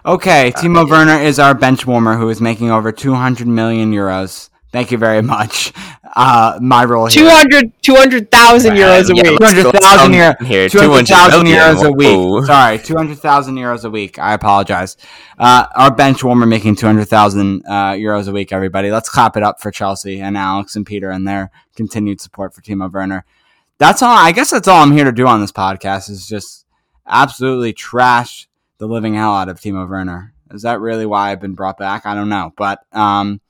Okay, 0.06 0.52
Timo 0.52 0.84
uh, 0.84 0.86
Werner 0.88 1.20
is 1.20 1.38
our 1.38 1.54
bench 1.54 1.86
warmer 1.86 2.16
who 2.16 2.30
is 2.30 2.40
making 2.40 2.70
over 2.70 2.92
200 2.92 3.46
million 3.46 3.92
euros. 3.92 4.48
Thank 4.78 4.92
you 4.92 4.98
very 4.98 5.22
much. 5.22 5.72
Uh, 6.14 6.56
my 6.62 6.84
role 6.84 7.06
here. 7.06 7.24
200, 7.24 7.72
200,000 7.82 8.76
euros 8.76 9.10
a 9.10 9.16
yeah, 9.16 9.30
week. 9.30 9.38
200,000 9.40 10.12
euros. 10.12 10.70
200,000 10.70 11.46
euros 11.46 11.84
a 11.84 11.90
week. 11.90 12.46
Sorry, 12.46 12.78
200,000 12.78 13.56
euros 13.56 13.84
a 13.84 13.90
week. 13.90 14.20
I 14.20 14.34
apologize. 14.34 14.96
Uh, 15.36 15.66
our 15.74 15.92
bench 15.92 16.22
warmer 16.22 16.46
making 16.46 16.76
200,000 16.76 17.64
uh, 17.66 17.70
euros 17.94 18.28
a 18.28 18.32
week, 18.32 18.52
everybody. 18.52 18.92
Let's 18.92 19.08
clap 19.08 19.36
it 19.36 19.42
up 19.42 19.60
for 19.60 19.72
Chelsea 19.72 20.20
and 20.20 20.36
Alex 20.36 20.76
and 20.76 20.86
Peter 20.86 21.10
and 21.10 21.26
their 21.26 21.50
continued 21.74 22.20
support 22.20 22.54
for 22.54 22.62
Timo 22.62 22.88
Werner. 22.88 23.24
That's 23.78 24.00
all. 24.00 24.16
I 24.16 24.30
guess 24.30 24.52
that's 24.52 24.68
all 24.68 24.80
I'm 24.80 24.92
here 24.92 25.06
to 25.06 25.12
do 25.12 25.26
on 25.26 25.40
this 25.40 25.50
podcast 25.50 26.08
is 26.08 26.28
just 26.28 26.66
absolutely 27.04 27.72
trash 27.72 28.48
the 28.78 28.86
living 28.86 29.14
hell 29.14 29.32
out 29.32 29.48
of 29.48 29.58
Timo 29.60 29.88
Werner. 29.88 30.34
Is 30.52 30.62
that 30.62 30.78
really 30.78 31.04
why 31.04 31.32
I've 31.32 31.40
been 31.40 31.54
brought 31.54 31.78
back? 31.78 32.06
I 32.06 32.14
don't 32.14 32.28
know. 32.28 32.52
But, 32.56 32.80
um, 32.92 33.40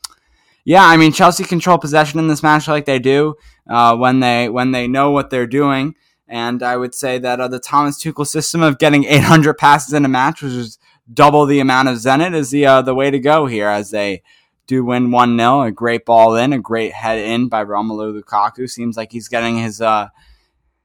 yeah, 0.69 0.85
I 0.85 0.99
mean 0.99 1.13
Chelsea 1.13 1.45
control 1.45 1.79
possession 1.79 2.19
in 2.19 2.29
this 2.29 2.43
match 2.43 2.69
like 2.69 2.85
they 2.85 2.99
do 2.99 3.37
uh, 3.71 3.97
when 3.97 4.21
they 4.21 4.51
when 4.51 4.73
they 4.73 4.87
know 4.87 5.11
what 5.11 5.31
they're 5.31 5.47
doing. 5.47 5.95
And 6.29 6.63
I 6.63 6.77
would 6.77 6.95
say 6.95 7.19
that 7.21 7.41
uh, 7.41 7.49
the 7.49 7.59
Thomas 7.59 7.97
Tuchel 7.97 8.27
system 8.27 8.63
of 8.63 8.77
getting 8.77 9.05
800 9.05 9.55
passes 9.55 9.95
in 9.95 10.05
a 10.05 10.09
match, 10.09 10.43
which 10.43 10.53
is 10.53 10.79
double 11.11 11.47
the 11.47 11.61
amount 11.61 11.89
of 11.89 11.97
Zenit, 11.97 12.35
is 12.35 12.51
the 12.51 12.67
uh, 12.67 12.83
the 12.83 12.95
way 12.95 13.11
to 13.11 13.19
go 13.19 13.47
here 13.47 13.67
as 13.67 13.93
they 13.93 14.23
do 14.67 14.85
win 14.85 15.11
1 15.11 15.39
0. 15.39 15.63
A 15.63 15.73
great 15.73 16.05
ball 16.05 16.37
in, 16.37 16.53
a 16.53 16.59
great 16.59 16.93
head 16.93 17.19
in 17.19 17.49
by 17.49 17.65
Romelu 17.65 18.21
Lukaku. 18.21 18.69
Seems 18.69 18.95
like 18.95 19.11
he's 19.11 19.29
getting 19.29 19.57
his 19.57 19.81
uh, 19.81 20.09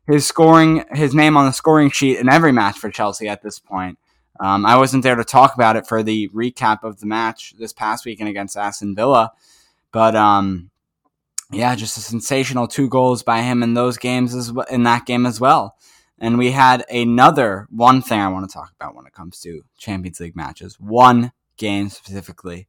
his 0.08 0.26
scoring 0.26 0.86
his 0.92 1.14
name 1.14 1.36
on 1.36 1.46
the 1.46 1.52
scoring 1.52 1.90
sheet 1.90 2.20
in 2.20 2.30
every 2.30 2.54
match 2.54 2.80
for 2.80 2.90
Chelsea 2.90 3.28
at 3.28 3.42
this 3.42 3.60
point. 3.60 4.00
Um, 4.40 4.66
I 4.66 4.78
wasn't 4.78 5.04
there 5.04 5.18
to 5.18 5.26
talk 5.26 5.56
about 5.56 5.76
it 5.76 5.86
for 5.86 6.04
the 6.04 6.30
recap 6.30 6.84
of 6.84 7.02
the 7.02 7.06
match 7.06 7.54
this 7.60 7.74
past 7.74 8.06
weekend 8.06 8.30
against 8.30 8.56
Aston 8.56 8.96
Villa. 8.96 9.34
But 9.94 10.16
um, 10.18 10.72
yeah, 11.52 11.76
just 11.76 11.98
a 11.98 12.02
sensational 12.02 12.68
two 12.68 12.90
goals 12.90 13.24
by 13.24 13.44
him 13.44 13.64
in 13.64 13.76
those 13.76 13.98
games 13.98 14.36
as 14.36 14.52
well, 14.52 14.66
in 14.70 14.84
that 14.84 15.06
game 15.06 15.26
as 15.26 15.40
well. 15.40 15.78
And 16.20 16.38
we 16.38 16.52
had 16.52 16.84
another 16.90 17.68
one 17.70 18.02
thing 18.02 18.20
I 18.20 18.28
want 18.30 18.50
to 18.50 18.54
talk 18.54 18.72
about 18.76 18.96
when 18.96 19.06
it 19.06 19.14
comes 19.14 19.40
to 19.42 19.62
Champions 19.78 20.20
League 20.20 20.36
matches. 20.36 20.80
One 20.80 21.32
game 21.58 21.90
specifically. 21.90 22.68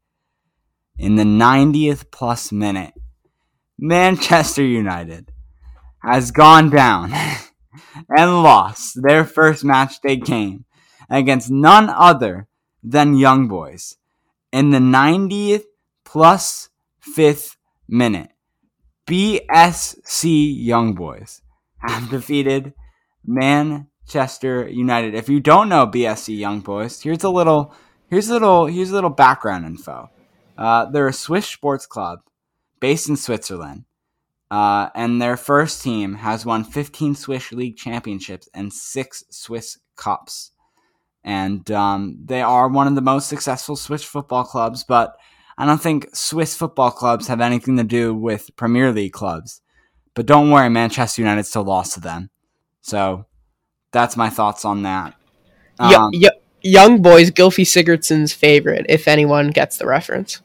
In 0.98 1.16
the 1.16 1.24
90th 1.24 2.10
plus 2.12 2.52
minute, 2.52 2.94
Manchester 3.78 4.62
United 4.62 5.32
has 6.02 6.30
gone 6.30 6.70
down 6.70 7.12
and 8.16 8.42
lost 8.42 9.02
their 9.02 9.24
first 9.24 9.64
match 9.64 10.00
day 10.00 10.16
game 10.16 10.64
against 11.08 11.50
none 11.50 11.88
other 11.88 12.46
than 12.82 13.16
Young 13.16 13.48
Boys. 13.48 13.96
In 14.52 14.70
the 14.70 14.78
90th 14.78 15.64
plus 16.04 16.68
fifth 17.04 17.56
minute. 17.88 18.30
BSC 19.06 20.54
Young 20.56 20.94
Boys 20.94 21.42
have 21.78 22.08
defeated 22.10 22.72
Manchester 23.24 24.68
United. 24.68 25.14
If 25.14 25.28
you 25.28 25.40
don't 25.40 25.68
know 25.68 25.86
BSC 25.86 26.38
Young 26.38 26.60
Boys, 26.60 27.02
here's 27.02 27.22
a 27.22 27.28
little 27.28 27.74
here's 28.08 28.28
a 28.28 28.32
little 28.32 28.66
here's 28.66 28.90
a 28.90 28.94
little 28.94 29.10
background 29.10 29.66
info. 29.66 30.10
Uh, 30.56 30.86
they're 30.86 31.08
a 31.08 31.12
Swiss 31.12 31.46
sports 31.46 31.84
club 31.84 32.20
based 32.80 33.08
in 33.08 33.16
Switzerland, 33.16 33.84
uh, 34.50 34.88
and 34.94 35.20
their 35.20 35.36
first 35.36 35.82
team 35.82 36.14
has 36.14 36.46
won 36.46 36.64
15 36.64 37.14
Swiss 37.16 37.52
league 37.52 37.76
championships 37.76 38.48
and 38.54 38.72
six 38.72 39.24
Swiss 39.30 39.78
cups. 39.96 40.52
And 41.26 41.70
um, 41.70 42.18
they 42.24 42.42
are 42.42 42.68
one 42.68 42.86
of 42.86 42.94
the 42.94 43.00
most 43.00 43.28
successful 43.28 43.76
Swiss 43.76 44.04
football 44.04 44.44
clubs, 44.44 44.84
but 44.84 45.16
I 45.56 45.66
don't 45.66 45.80
think 45.80 46.14
Swiss 46.14 46.56
football 46.56 46.90
clubs 46.90 47.28
have 47.28 47.40
anything 47.40 47.76
to 47.76 47.84
do 47.84 48.14
with 48.14 48.54
Premier 48.56 48.92
League 48.92 49.12
clubs. 49.12 49.60
But 50.14 50.26
don't 50.26 50.50
worry, 50.50 50.68
Manchester 50.68 51.22
United 51.22 51.44
still 51.44 51.64
lost 51.64 51.94
to 51.94 52.00
them. 52.00 52.30
So 52.82 53.26
that's 53.92 54.16
my 54.16 54.30
thoughts 54.30 54.64
on 54.64 54.82
that. 54.82 55.14
Um, 55.78 55.90
y- 55.90 56.10
y- 56.14 56.40
young 56.62 57.02
boys, 57.02 57.30
Gylfi 57.30 57.64
Sigurdsson's 57.64 58.32
favorite, 58.32 58.86
if 58.88 59.08
anyone 59.08 59.50
gets 59.50 59.78
the 59.78 59.86
reference. 59.86 60.40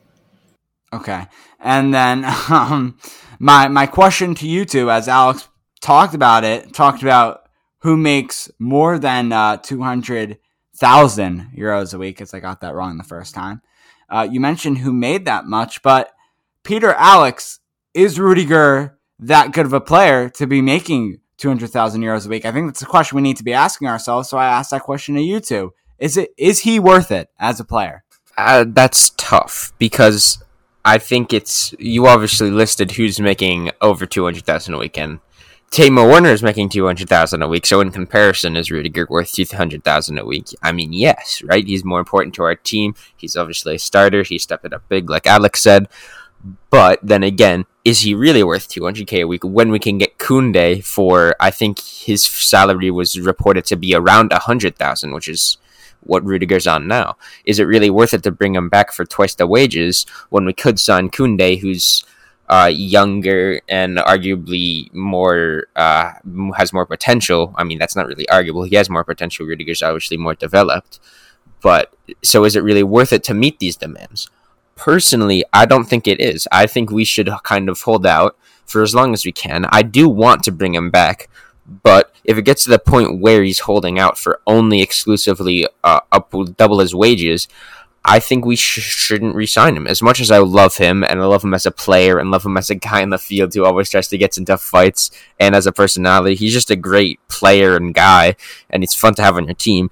Okay. 0.92 1.28
And 1.60 1.94
then 1.94 2.25
um, 2.50 2.98
my 3.39 3.68
my 3.68 3.86
question 3.86 4.36
to 4.36 4.48
you 4.48 4.66
two, 4.66 4.89
as 4.89 5.08
Alex 5.08 5.48
talked 5.82 6.13
about 6.13 6.44
it, 6.44 6.74
talked 6.74 7.01
about 7.01 7.44
who 7.80 7.96
makes 7.96 8.51
more 8.60 9.00
than 9.00 9.32
uh, 9.32 9.58
200,000 9.58 11.51
euros 11.58 11.94
a 11.94 11.98
week, 11.98 12.18
because 12.18 12.34
I 12.34 12.39
got 12.39 12.62
that 12.62 12.74
wrong 12.74 12.98
the 12.98 13.04
first 13.04 13.34
time. 13.34 13.62
Uh, 14.10 14.28
you 14.30 14.39
mentioned 14.39 14.80
who 14.80 14.92
made 14.92 15.25
that 15.25 15.46
much, 15.46 15.82
but 15.82 16.12
Peter 16.63 16.94
Alex 16.94 17.60
is 17.94 18.20
Rudiger 18.20 18.98
that 19.20 19.51
good 19.51 19.66
of 19.66 19.74
a 19.74 19.82
player 19.82 20.30
to 20.30 20.48
be 20.48 20.62
making 20.62 21.20
200,000 21.38 22.01
euros 22.01 22.25
a 22.25 22.30
week? 22.30 22.46
I 22.46 22.51
think 22.51 22.68
that's 22.68 22.82
a 22.82 22.86
question 22.86 23.16
we 23.16 23.22
need 23.22 23.38
to 23.38 23.44
be 23.44 23.54
asking 23.54 23.88
ourselves. 23.88 24.30
So 24.30 24.38
I 24.38 24.46
asked 24.46 24.72
that 24.72 24.84
question 24.84 25.16
to 25.16 25.22
you 25.22 25.39
two. 25.39 25.74
Is 25.98 26.16
it 26.16 26.30
is 26.38 26.60
he 26.60 26.80
worth 26.80 27.12
it 27.12 27.30
as 27.39 27.60
a 27.60 27.66
player? 27.66 28.04
Uh, 28.38 28.66
that's 28.68 29.12
tough 29.18 29.74
because 29.80 30.42
I 30.86 30.98
think 30.98 31.34
it's 31.34 31.74
you 31.78 32.08
obviously 32.08 32.51
listed 32.51 32.92
who's 32.92 33.20
making 33.20 33.72
over 33.82 34.06
200,000 34.06 34.74
a 34.74 34.78
week 34.78 34.98
Timo 35.71 36.09
Werner 36.09 36.29
is 36.29 36.41
making 36.41 36.69
200,000 36.69 37.41
a 37.43 37.47
week. 37.47 37.65
So 37.65 37.79
in 37.79 37.91
comparison, 37.91 38.55
is 38.55 38.71
Rudiger 38.71 39.05
worth 39.07 39.31
200,000 39.31 40.17
a 40.17 40.25
week? 40.25 40.47
I 40.63 40.71
mean, 40.71 40.93
yes, 40.93 41.43
right? 41.43 41.65
He's 41.65 41.85
more 41.85 41.99
important 41.99 42.33
to 42.35 42.43
our 42.43 42.55
team. 42.55 42.95
He's 43.15 43.35
obviously 43.35 43.75
a 43.75 43.79
starter. 43.79 44.23
He's 44.23 44.43
stepping 44.43 44.73
up 44.73 44.81
big, 44.89 45.09
like 45.09 45.27
Alex 45.27 45.61
said. 45.61 45.88
But 46.71 46.99
then 47.03 47.21
again, 47.21 47.65
is 47.85 48.01
he 48.01 48.15
really 48.15 48.43
worth 48.43 48.67
200k 48.67 49.21
a 49.21 49.27
week 49.27 49.43
when 49.43 49.69
we 49.69 49.77
can 49.77 49.97
get 49.99 50.17
Kunde 50.17 50.83
for, 50.83 51.35
I 51.39 51.51
think 51.51 51.79
his 51.79 52.23
salary 52.23 52.89
was 52.89 53.19
reported 53.19 53.65
to 53.65 53.75
be 53.75 53.93
around 53.93 54.31
100,000, 54.31 55.13
which 55.13 55.27
is 55.27 55.57
what 56.01 56.23
Rudiger's 56.23 56.65
on 56.65 56.88
now. 56.88 57.17
Is 57.45 57.59
it 57.59 57.65
really 57.65 57.89
worth 57.89 58.13
it 58.13 58.23
to 58.23 58.31
bring 58.31 58.55
him 58.55 58.69
back 58.69 58.91
for 58.91 59.05
twice 59.05 59.35
the 59.35 59.45
wages 59.45 60.05
when 60.29 60.45
we 60.45 60.53
could 60.53 60.79
sign 60.79 61.09
Kunde, 61.09 61.59
who's 61.59 62.05
uh, 62.50 62.70
younger 62.72 63.62
and 63.70 63.98
arguably 63.98 64.91
more 64.94 65.68
uh, 65.75 66.13
has 66.58 66.74
more 66.74 66.86
potential? 66.86 67.53
I 67.58 67.63
mean, 67.63 67.77
that's 67.79 67.96
not 67.96 68.08
really 68.08 68.27
arguable. 68.29 68.63
He 68.63 68.75
has 68.75 68.89
more 68.89 69.03
potential. 69.03 69.46
Rudiger's 69.46 69.84
obviously 69.84 70.18
more 70.18 70.36
developed. 70.36 71.00
But 71.62 71.94
so 72.24 72.46
is 72.46 72.56
it 72.56 72.63
really 72.63 72.84
worth 72.84 73.13
it 73.13 73.24
to 73.25 73.34
meet 73.34 73.60
these 73.60 73.75
demands? 73.75 74.29
Personally, 74.75 75.44
I 75.51 75.65
don't 75.65 75.86
think 75.86 76.08
it 76.08 76.22
is. 76.22 76.48
I 76.51 76.68
think 76.68 76.89
we 76.89 77.03
should 77.03 77.29
kind 77.44 77.70
of 77.70 77.82
hold 77.82 78.06
out 78.06 78.38
for 78.65 78.82
as 78.82 78.96
long 78.96 79.13
as 79.13 79.25
we 79.25 79.32
can. 79.32 79.65
I 79.70 79.82
do 79.82 80.08
want 80.08 80.44
to 80.44 80.51
bring 80.51 80.74
him 80.74 80.89
back, 80.89 81.29
but 81.65 82.15
if 82.24 82.38
it 82.38 82.44
gets 82.44 82.63
to 82.63 82.70
the 82.70 82.79
point 82.79 83.20
where 83.20 83.44
he's 83.44 83.60
holding 83.60 84.00
out 84.00 84.18
for 84.18 84.41
only 84.48 84.82
exclusively 84.82 85.68
uh, 85.84 86.00
up 86.12 86.34
double 86.56 86.79
his 86.79 86.96
wages, 86.96 87.48
I 88.06 88.20
think 88.20 88.46
we 88.46 88.56
sh- 88.56 88.79
shouldn't 88.79 89.36
resign 89.36 89.75
him. 89.75 89.86
As 89.86 90.01
much 90.01 90.20
as 90.20 90.32
I 90.32 90.38
love 90.39 90.77
him 90.77 91.03
and 91.03 91.22
I 91.22 91.25
love 91.25 91.44
him 91.44 91.53
as 91.53 91.65
a 91.65 91.72
player 91.72 92.18
and 92.18 92.32
love 92.32 92.46
him 92.46 92.58
as 92.58 92.70
a 92.70 92.75
guy 92.75 93.01
in 93.01 93.10
the 93.10 93.18
field 93.18 93.53
who 93.53 93.65
always 93.65 93.89
tries 93.89 94.08
to 94.08 94.18
get 94.18 94.38
into 94.38 94.58
fights 94.58 95.12
and 95.39 95.56
as 95.56 95.68
a 95.68 95.72
personality, 95.72 96.36
he's 96.36 96.53
just 96.53 96.72
a 96.72 96.75
great 96.75 97.20
player 97.27 97.75
and 97.75 97.94
guy, 97.94 98.36
and 98.70 98.84
it's 98.84 98.96
fun 98.96 99.15
to 99.15 99.22
have 99.22 99.36
on 99.36 99.46
your 99.46 99.53
team. 99.53 99.89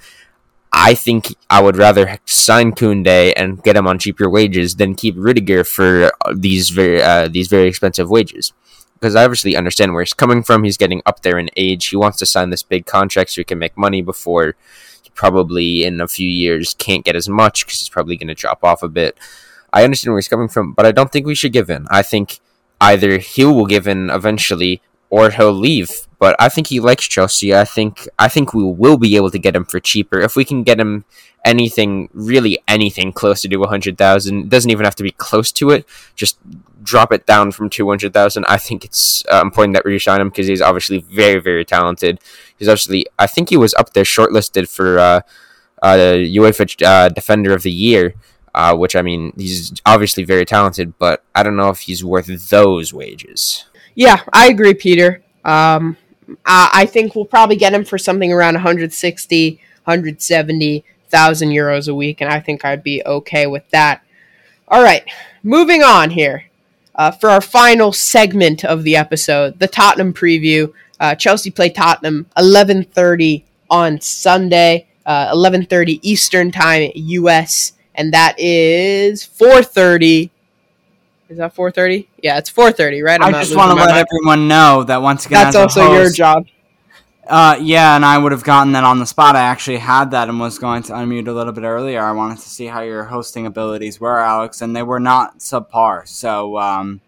I 0.72 0.94
think 0.94 1.36
I 1.50 1.62
would 1.62 1.78
rather 1.78 2.20
sign 2.26 2.72
Kunde 2.74 3.34
and 3.36 3.64
get 3.64 3.78
him 3.78 3.88
on 3.88 4.00
cheaper 4.00 4.30
wages 4.30 4.76
than 4.76 4.96
keep 4.96 5.16
Rudiger 5.18 5.64
for 5.64 6.12
these 6.36 6.70
very 6.70 7.02
uh, 7.02 7.28
these 7.30 7.48
very 7.48 7.68
expensive 7.68 8.10
wages. 8.10 8.54
Because 8.94 9.16
I 9.16 9.24
obviously 9.24 9.56
understand 9.56 9.94
where 9.94 10.04
he's 10.04 10.14
coming 10.14 10.44
from. 10.44 10.64
He's 10.64 10.78
getting 10.78 11.04
up 11.06 11.22
there 11.22 11.38
in 11.38 11.50
age. 11.56 11.88
He 11.88 11.96
wants 11.96 12.18
to 12.18 12.26
sign 12.26 12.50
this 12.50 12.64
big 12.64 12.86
contract 12.86 13.30
so 13.30 13.42
he 13.42 13.46
can 13.46 13.60
make 13.60 13.78
money 13.78 14.02
before 14.02 14.56
probably 15.18 15.84
in 15.84 16.00
a 16.00 16.08
few 16.08 16.30
years 16.30 16.74
can't 16.76 17.04
get 17.04 17.18
as 17.18 17.28
much 17.28 17.66
because 17.66 17.82
he's 17.82 17.90
probably 17.90 18.16
going 18.16 18.30
to 18.30 18.36
drop 18.36 18.64
off 18.64 18.84
a 18.84 18.88
bit. 18.88 19.18
I 19.74 19.84
understand 19.84 20.14
where 20.14 20.20
he's 20.20 20.30
coming 20.30 20.48
from, 20.48 20.72
but 20.72 20.86
I 20.86 20.94
don't 20.94 21.12
think 21.12 21.26
we 21.26 21.36
should 21.36 21.52
give 21.52 21.70
in. 21.70 21.88
I 21.90 22.04
think 22.04 22.40
either 22.80 23.18
he 23.18 23.44
will 23.44 23.66
give 23.66 23.88
in 23.88 24.10
eventually 24.10 24.82
or 25.10 25.32
he'll 25.32 25.52
leave. 25.52 26.07
But 26.20 26.36
I 26.40 26.50
think 26.50 26.68
he 26.68 26.80
likes 26.80 27.08
Chelsea. 27.08 27.54
I 27.54 27.64
think 27.64 28.08
I 28.18 28.28
think 28.28 28.54
we 28.54 28.64
will 28.64 28.98
be 28.98 29.16
able 29.16 29.30
to 29.32 29.40
get 29.40 29.56
him 29.56 29.66
for 29.66 29.80
cheaper 29.80 30.20
if 30.20 30.36
we 30.36 30.46
can 30.46 30.64
get 30.64 30.80
him 30.80 31.06
anything, 31.46 32.10
really 32.12 32.60
anything 32.68 33.14
closer 33.14 33.48
to 33.48 33.64
hundred 33.64 33.98
thousand. 33.98 34.50
Doesn't 34.50 34.72
even 34.72 34.84
have 34.84 34.96
to 34.96 35.04
be 35.04 35.12
close 35.12 35.52
to 35.54 35.70
it. 35.70 35.86
Just 36.16 36.40
drop 36.84 37.12
it 37.12 37.26
down 37.26 37.52
from 37.52 37.70
two 37.70 37.88
hundred 37.88 38.14
thousand. 38.14 38.46
I 38.46 38.58
think 38.58 38.84
it's 38.84 39.24
uh, 39.32 39.42
important 39.42 39.76
that 39.76 39.86
we 39.86 40.00
sign 40.00 40.22
him 40.22 40.30
because 40.30 40.48
he's 40.48 40.62
obviously 40.62 41.00
very 41.00 41.40
very 41.40 41.64
talented. 41.64 42.20
He's 42.58 42.68
actually 42.68 43.06
I 43.20 43.28
think 43.28 43.50
he 43.50 43.58
was 43.58 43.76
up 43.76 43.94
there 43.94 44.04
shortlisted 44.04 44.68
for 44.68 44.98
uh, 44.98 45.22
uh, 45.84 45.96
UEFA 45.96 46.84
uh, 46.84 47.10
Defender 47.10 47.54
of 47.54 47.64
the 47.64 47.72
Year. 47.72 48.16
Uh, 48.56 48.76
which 48.76 48.96
I 48.96 49.04
mean, 49.04 49.34
he's 49.38 49.72
obviously 49.86 50.24
very 50.24 50.44
talented, 50.44 50.98
but 50.98 51.24
I 51.36 51.44
don't 51.44 51.58
know 51.58 51.70
if 51.70 51.82
he's 51.82 52.04
worth 52.04 52.50
those 52.50 52.92
wages. 52.92 53.66
Yeah, 53.94 54.22
I 54.34 54.48
agree, 54.48 54.74
Peter. 54.74 55.22
Um, 55.46 55.96
I, 56.46 56.70
I 56.74 56.86
think 56.86 57.16
we'll 57.16 57.26
probably 57.26 57.56
get 57.56 57.74
him 57.74 57.86
for 57.86 57.98
something 57.98 58.32
around 58.32 58.56
160, 58.56 59.52
170,000 59.84 61.50
euros 61.50 61.88
a 61.88 61.96
week, 61.96 62.22
and 62.22 62.30
I 62.30 62.40
think 62.40 62.66
I'd 62.66 62.84
be 62.84 63.04
okay 63.06 63.48
with 63.48 63.70
that. 63.72 64.04
All 64.68 64.84
right, 64.84 65.04
moving 65.44 65.84
on 65.84 66.10
here. 66.12 66.46
Uh, 66.96 67.12
for 67.12 67.30
our 67.30 67.42
final 67.42 67.92
segment 67.92 68.66
of 68.66 68.84
the 68.84 68.96
episode, 68.96 69.60
the 69.60 69.68
Tottenham 69.68 70.14
preview. 70.14 70.74
Uh, 71.00 71.14
Chelsea 71.14 71.52
play 71.52 71.70
Tottenham 71.70 72.26
11:30 72.38 73.44
on 73.70 74.02
Sunday, 74.02 74.88
uh, 75.06 75.32
11:30 75.32 76.00
Eastern 76.02 76.52
Time, 76.52 76.92
U.S., 76.96 77.74
and 77.94 78.14
that 78.14 78.36
is 78.40 79.24
4:30 79.24 80.32
is 81.30 81.38
that 81.38 81.56
4:30? 81.56 82.08
Yeah, 82.22 82.38
it's 82.38 82.50
4:30, 82.52 83.04
right? 83.04 83.22
I'm 83.22 83.34
i 83.36 83.44
just 83.44 83.56
want 83.56 83.72
to 83.72 83.76
let 83.76 83.90
mind. 83.90 84.08
everyone 84.08 84.48
know 84.48 84.84
that 84.84 85.02
once 85.02 85.26
again, 85.26 85.44
that's 85.46 85.56
also 85.56 85.82
host, 85.82 85.94
your 85.94 86.10
job. 86.12 86.48
Uh, 87.28 87.58
yeah, 87.62 87.96
and 87.96 88.06
I 88.06 88.18
would 88.18 88.32
have 88.32 88.44
gotten 88.44 88.72
that 88.74 88.86
on 88.86 89.00
the 89.00 89.06
spot. 89.06 89.36
I 89.36 89.42
actually 89.42 89.78
had 89.78 90.12
that 90.12 90.30
and 90.30 90.40
was 90.40 90.60
going 90.60 90.84
to 90.84 90.94
unmute 90.94 91.28
a 91.28 91.34
little 91.34 91.52
bit 91.52 91.66
earlier. 91.66 92.02
I 92.02 92.14
wanted 92.14 92.38
to 92.40 92.50
see 92.50 92.68
how 92.68 92.82
your 92.82 93.04
hosting 93.04 93.46
abilities 93.46 94.00
were, 94.00 94.18
Alex, 94.18 94.62
and 94.62 94.76
they 94.76 94.84
were 94.84 95.00
not 95.00 95.40
subpar. 95.40 96.08
So, 96.08 96.58
um, 96.58 97.02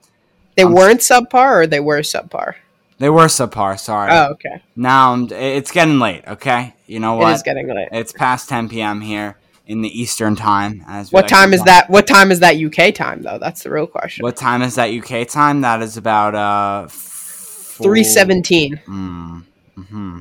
they 0.55 0.63
I'm, 0.63 0.73
weren't 0.73 0.99
subpar, 0.99 1.51
or 1.61 1.67
they 1.67 1.79
were 1.79 1.99
subpar. 1.99 2.55
They 2.97 3.09
were 3.09 3.27
subpar. 3.27 3.79
Sorry. 3.79 4.11
Oh, 4.11 4.31
okay. 4.31 4.61
Now 4.75 5.15
it's 5.29 5.71
getting 5.71 5.99
late. 5.99 6.27
Okay, 6.27 6.73
you 6.85 6.99
know 6.99 7.15
what? 7.15 7.31
It 7.31 7.35
is 7.35 7.43
getting 7.43 7.67
late. 7.73 7.87
It's 7.93 8.11
past 8.11 8.49
10 8.49 8.67
p.m. 8.67 8.99
here 8.99 9.37
in 9.69 9.81
the 9.81 10.01
Eastern 10.01 10.35
time. 10.35 10.83
As 10.87 11.11
what 11.11 11.27
time 11.27 11.53
is 11.53 11.63
that? 11.63 11.89
What 11.89 12.07
time 12.07 12.31
is 12.31 12.39
that 12.39 12.57
UK 12.57 12.93
time 12.93 13.21
though? 13.21 13.37
That's 13.37 13.63
the 13.63 13.69
real 13.69 13.87
question. 13.87 14.23
What 14.23 14.35
time 14.35 14.63
is 14.63 14.75
that 14.75 14.89
UK 14.89 15.27
time? 15.27 15.61
That 15.61 15.81
is 15.81 15.95
about 15.95 16.35
uh 16.35 16.87
three 16.89 18.03
seventeen. 18.03 18.81
Mm, 18.87 19.43
hmm 19.75 20.19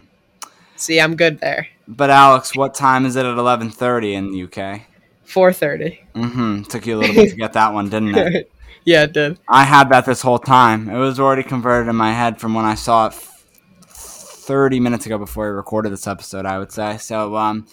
See, 0.76 1.00
I'm 1.00 1.16
good 1.16 1.40
there. 1.40 1.66
But 1.88 2.10
Alex, 2.10 2.54
what 2.54 2.74
time 2.74 3.06
is 3.06 3.16
it 3.16 3.24
at 3.24 3.38
eleven 3.38 3.70
thirty 3.70 4.14
in 4.14 4.30
the 4.30 4.44
UK? 4.44 4.82
Four 5.24 5.52
thirty. 5.52 6.04
Mm-hmm. 6.14 6.64
Took 6.64 6.86
you 6.86 6.96
a 6.96 6.98
little 6.98 7.14
bit 7.14 7.30
to 7.30 7.36
get 7.36 7.54
that 7.54 7.72
one, 7.72 7.88
didn't 7.88 8.14
it? 8.16 8.52
yeah, 8.84 9.04
it 9.04 9.14
did. 9.14 9.38
I 9.48 9.64
had 9.64 9.88
that 9.88 10.04
this 10.04 10.20
whole 10.20 10.38
time. 10.38 10.90
It 10.90 10.98
was 10.98 11.18
already 11.18 11.42
converted 11.42 11.88
in 11.88 11.96
my 11.96 12.12
head 12.12 12.38
from 12.38 12.52
when 12.52 12.66
I 12.66 12.74
saw 12.74 13.06
it 13.06 13.14
30 14.48 14.80
minutes 14.80 15.04
ago 15.04 15.18
before 15.18 15.44
we 15.44 15.54
recorded 15.54 15.92
this 15.92 16.06
episode, 16.06 16.46
I 16.46 16.58
would 16.58 16.72
say. 16.72 16.96
So, 16.96 17.36
um, 17.36 17.66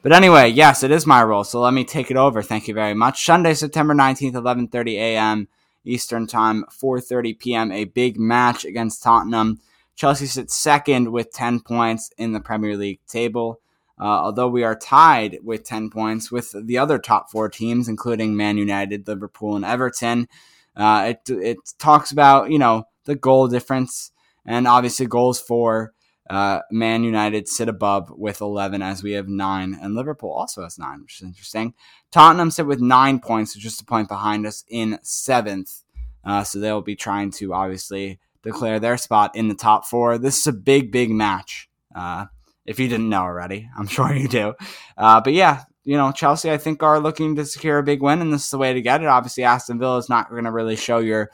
but 0.00 0.14
anyway, 0.14 0.48
yes, 0.48 0.82
it 0.82 0.90
is 0.90 1.06
my 1.06 1.22
role. 1.22 1.44
So 1.44 1.60
let 1.60 1.74
me 1.74 1.84
take 1.84 2.10
it 2.10 2.16
over. 2.16 2.42
Thank 2.42 2.66
you 2.66 2.72
very 2.72 2.94
much. 2.94 3.26
Sunday, 3.26 3.52
September 3.52 3.92
19th, 3.92 4.32
11:30 4.32 4.94
a.m. 4.94 5.48
Eastern 5.84 6.26
Time, 6.26 6.64
4:30 6.70 7.38
p.m. 7.38 7.70
A 7.70 7.84
big 7.84 8.18
match 8.18 8.64
against 8.64 9.02
Tottenham. 9.02 9.60
Chelsea 9.96 10.24
sits 10.24 10.56
second 10.56 11.12
with 11.12 11.30
10 11.30 11.60
points 11.60 12.10
in 12.16 12.32
the 12.32 12.40
Premier 12.40 12.74
League 12.74 13.00
table. 13.06 13.60
Uh, 14.00 14.04
although 14.04 14.48
we 14.48 14.64
are 14.64 14.74
tied 14.74 15.40
with 15.42 15.62
10 15.62 15.90
points 15.90 16.32
with 16.32 16.54
the 16.66 16.78
other 16.78 16.98
top 16.98 17.30
four 17.30 17.50
teams, 17.50 17.86
including 17.86 18.34
Man 18.34 18.56
United, 18.56 19.06
Liverpool, 19.06 19.56
and 19.56 19.64
Everton, 19.64 20.26
uh, 20.74 21.12
it, 21.12 21.30
it 21.30 21.58
talks 21.78 22.10
about, 22.12 22.50
you 22.50 22.58
know, 22.58 22.88
the 23.04 23.14
goal 23.14 23.46
difference 23.46 24.10
and 24.46 24.66
obviously 24.66 25.04
goals 25.06 25.38
for 25.38 25.92
uh, 26.30 26.60
Man 26.70 27.04
United 27.04 27.48
sit 27.48 27.68
above 27.68 28.10
with 28.10 28.40
11 28.40 28.82
as 28.82 29.02
we 29.02 29.12
have 29.12 29.28
nine, 29.28 29.78
and 29.80 29.94
Liverpool 29.94 30.30
also 30.30 30.62
has 30.62 30.78
nine, 30.78 31.02
which 31.02 31.16
is 31.16 31.26
interesting. 31.26 31.74
Tottenham 32.10 32.50
sit 32.50 32.66
with 32.66 32.80
nine 32.80 33.20
points, 33.20 33.54
just 33.54 33.82
a 33.82 33.84
point 33.84 34.08
behind 34.08 34.46
us 34.46 34.64
in 34.68 34.98
seventh. 35.02 35.82
Uh, 36.24 36.42
so 36.42 36.58
they'll 36.58 36.80
be 36.80 36.96
trying 36.96 37.30
to 37.30 37.52
obviously 37.52 38.18
declare 38.42 38.80
their 38.80 38.96
spot 38.96 39.36
in 39.36 39.48
the 39.48 39.54
top 39.54 39.84
four. 39.84 40.16
This 40.16 40.38
is 40.38 40.46
a 40.46 40.52
big, 40.52 40.90
big 40.90 41.10
match. 41.10 41.68
Uh, 41.94 42.26
if 42.64 42.78
you 42.78 42.88
didn't 42.88 43.10
know 43.10 43.22
already, 43.22 43.68
I'm 43.78 43.86
sure 43.86 44.14
you 44.14 44.28
do. 44.28 44.54
Uh, 44.96 45.20
but 45.20 45.34
yeah, 45.34 45.64
you 45.84 45.98
know, 45.98 46.12
Chelsea, 46.12 46.50
I 46.50 46.56
think, 46.56 46.82
are 46.82 47.00
looking 47.00 47.36
to 47.36 47.44
secure 47.44 47.78
a 47.78 47.82
big 47.82 48.00
win, 48.00 48.22
and 48.22 48.32
this 48.32 48.44
is 48.46 48.50
the 48.50 48.58
way 48.58 48.72
to 48.72 48.80
get 48.80 49.02
it. 49.02 49.06
Obviously, 49.06 49.44
Aston 49.44 49.78
Villa 49.78 49.98
is 49.98 50.08
not 50.08 50.30
going 50.30 50.44
to 50.44 50.50
really 50.50 50.76
show 50.76 50.98
your 50.98 51.30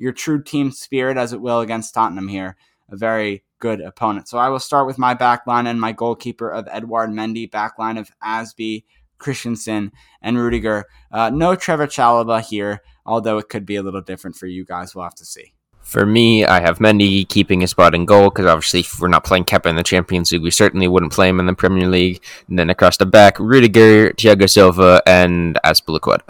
your 0.00 0.12
true 0.12 0.40
team 0.40 0.70
spirit 0.70 1.16
as 1.16 1.32
it 1.32 1.40
will 1.40 1.60
against 1.60 1.92
Tottenham 1.92 2.28
here. 2.28 2.56
A 2.90 2.96
very 2.96 3.44
good 3.58 3.80
opponent. 3.80 4.28
So 4.28 4.38
I 4.38 4.48
will 4.48 4.58
start 4.58 4.86
with 4.86 4.98
my 4.98 5.14
backline 5.14 5.66
and 5.66 5.80
my 5.80 5.92
goalkeeper 5.92 6.48
of 6.50 6.68
Edouard 6.70 7.10
Mendy, 7.10 7.50
backline 7.50 7.98
of 7.98 8.10
Azpi, 8.24 8.84
Christensen, 9.18 9.92
and 10.22 10.38
Rudiger. 10.38 10.84
Uh, 11.10 11.30
no 11.30 11.54
Trevor 11.54 11.86
Chalobah 11.86 12.42
here, 12.42 12.80
although 13.04 13.38
it 13.38 13.48
could 13.48 13.66
be 13.66 13.76
a 13.76 13.82
little 13.82 14.00
different 14.00 14.36
for 14.36 14.46
you 14.46 14.64
guys. 14.64 14.94
We'll 14.94 15.04
have 15.04 15.14
to 15.16 15.24
see. 15.24 15.54
For 15.80 16.04
me, 16.04 16.44
I 16.44 16.60
have 16.60 16.80
Mendy 16.80 17.26
keeping 17.26 17.62
his 17.62 17.70
spot 17.70 17.94
in 17.94 18.04
goal 18.04 18.28
because 18.28 18.44
obviously, 18.44 18.80
if 18.80 19.00
we're 19.00 19.08
not 19.08 19.24
playing 19.24 19.46
Kepa 19.46 19.70
in 19.70 19.76
the 19.76 19.82
Champions 19.82 20.30
League, 20.30 20.42
we 20.42 20.50
certainly 20.50 20.86
wouldn't 20.86 21.12
play 21.12 21.28
him 21.28 21.40
in 21.40 21.46
the 21.46 21.54
Premier 21.54 21.88
League. 21.88 22.22
And 22.48 22.58
then 22.58 22.68
across 22.68 22.98
the 22.98 23.06
back, 23.06 23.38
Rudiger, 23.38 24.10
Thiago 24.12 24.48
Silva, 24.50 25.02
and 25.06 25.58
Azpilicueta. 25.64 26.20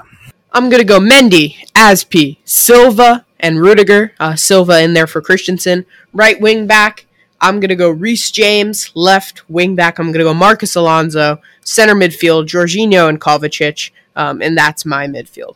I'm 0.52 0.70
gonna 0.70 0.84
go 0.84 1.00
Mendy, 1.00 1.56
Azpi, 1.74 2.38
Silva, 2.44 3.26
and 3.40 3.60
Rudiger. 3.60 4.12
Uh, 4.20 4.36
Silva 4.36 4.82
in 4.82 4.94
there 4.94 5.06
for 5.06 5.20
Christensen. 5.20 5.86
Right 6.12 6.40
wing 6.40 6.66
back. 6.66 7.06
I'm 7.40 7.60
gonna 7.60 7.76
go 7.76 7.90
Reece 7.90 8.30
James. 8.30 8.90
Left 8.94 9.48
wing 9.48 9.74
back. 9.74 9.98
I'm 9.98 10.12
gonna 10.12 10.24
go 10.24 10.34
Marcos 10.34 10.74
Alonso. 10.74 11.40
Center 11.62 11.94
midfield. 11.94 12.46
Jorginho 12.46 13.08
and 13.08 13.20
Kovacic. 13.20 13.90
Um, 14.16 14.42
and 14.42 14.56
that's 14.56 14.84
my 14.84 15.06
midfield. 15.06 15.54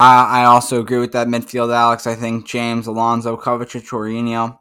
I 0.00 0.44
also 0.44 0.80
agree 0.80 0.98
with 0.98 1.12
that 1.12 1.28
midfield, 1.28 1.74
Alex. 1.74 2.06
I 2.06 2.14
think 2.14 2.46
James, 2.46 2.86
Alonso, 2.86 3.36
Kovacic, 3.36 3.88
Jorginho 3.88 4.58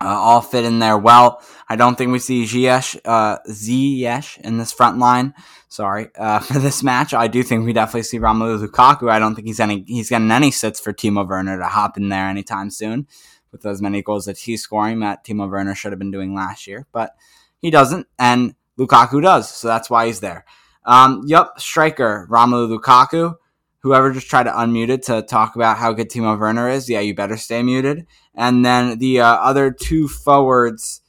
uh, 0.00 0.06
all 0.06 0.40
fit 0.40 0.64
in 0.64 0.78
there 0.78 0.96
well. 0.96 1.42
I 1.68 1.76
don't 1.76 1.96
think 1.96 2.12
we 2.12 2.18
see 2.18 2.44
Ziyech, 2.44 3.00
uh, 3.04 3.38
Ziyech 3.48 4.38
in 4.40 4.58
this 4.58 4.72
front 4.72 4.98
line. 4.98 5.34
Sorry 5.68 6.08
uh, 6.16 6.38
for 6.40 6.58
this 6.58 6.82
match. 6.82 7.14
I 7.14 7.28
do 7.28 7.42
think 7.42 7.64
we 7.64 7.72
definitely 7.72 8.02
see 8.04 8.18
Romelu 8.18 8.66
Lukaku. 8.66 9.10
I 9.10 9.18
don't 9.18 9.34
think 9.34 9.46
he's 9.46 9.60
any 9.60 9.84
he's 9.86 10.08
getting 10.08 10.30
any 10.30 10.50
sits 10.50 10.80
for 10.80 10.92
Timo 10.92 11.28
Werner 11.28 11.58
to 11.58 11.66
hop 11.66 11.96
in 11.96 12.08
there 12.08 12.26
anytime 12.26 12.70
soon 12.70 13.06
with 13.52 13.64
as 13.66 13.82
many 13.82 14.02
goals 14.02 14.26
that 14.26 14.38
he's 14.38 14.62
scoring 14.62 15.00
that 15.00 15.24
Timo 15.24 15.50
Werner 15.50 15.74
should 15.74 15.92
have 15.92 15.98
been 15.98 16.10
doing 16.10 16.34
last 16.34 16.66
year, 16.66 16.86
but 16.92 17.14
he 17.60 17.70
doesn't, 17.70 18.06
and 18.18 18.54
Lukaku 18.78 19.22
does, 19.22 19.50
so 19.50 19.68
that's 19.68 19.90
why 19.90 20.06
he's 20.06 20.20
there. 20.20 20.44
Um, 20.84 21.22
yep, 21.26 21.52
striker 21.58 22.26
Romelu 22.30 22.78
Lukaku. 22.78 23.34
Whoever 23.82 24.12
just 24.12 24.28
tried 24.28 24.44
to 24.44 24.50
unmute 24.50 24.88
it 24.88 25.04
to 25.04 25.22
talk 25.22 25.54
about 25.54 25.78
how 25.78 25.92
good 25.92 26.10
Timo 26.10 26.38
Werner 26.38 26.68
is, 26.68 26.88
yeah, 26.88 27.00
you 27.00 27.14
better 27.14 27.36
stay 27.36 27.62
muted. 27.62 28.06
And 28.38 28.64
then 28.64 28.98
the 28.98 29.20
uh, 29.20 29.26
other 29.26 29.72
two 29.72 30.06
forwards, 30.06 31.02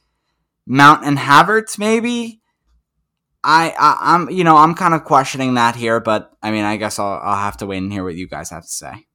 Mount 0.66 1.04
and 1.06 1.16
Havertz, 1.16 1.78
maybe. 1.78 2.40
I, 3.42 3.72
I 3.78 4.14
am 4.16 4.28
you 4.28 4.44
know 4.44 4.56
I'm 4.56 4.74
kind 4.74 4.92
of 4.92 5.04
questioning 5.04 5.54
that 5.54 5.76
here, 5.76 6.00
but 6.00 6.32
I 6.42 6.50
mean 6.50 6.64
I 6.64 6.76
guess 6.76 6.98
I'll 6.98 7.18
I'll 7.22 7.36
have 7.38 7.56
to 7.58 7.66
wait 7.66 7.78
and 7.78 7.90
hear 7.90 8.04
what 8.04 8.16
you 8.16 8.28
guys 8.28 8.50
have 8.50 8.64
to 8.64 8.68
say. 8.68 9.06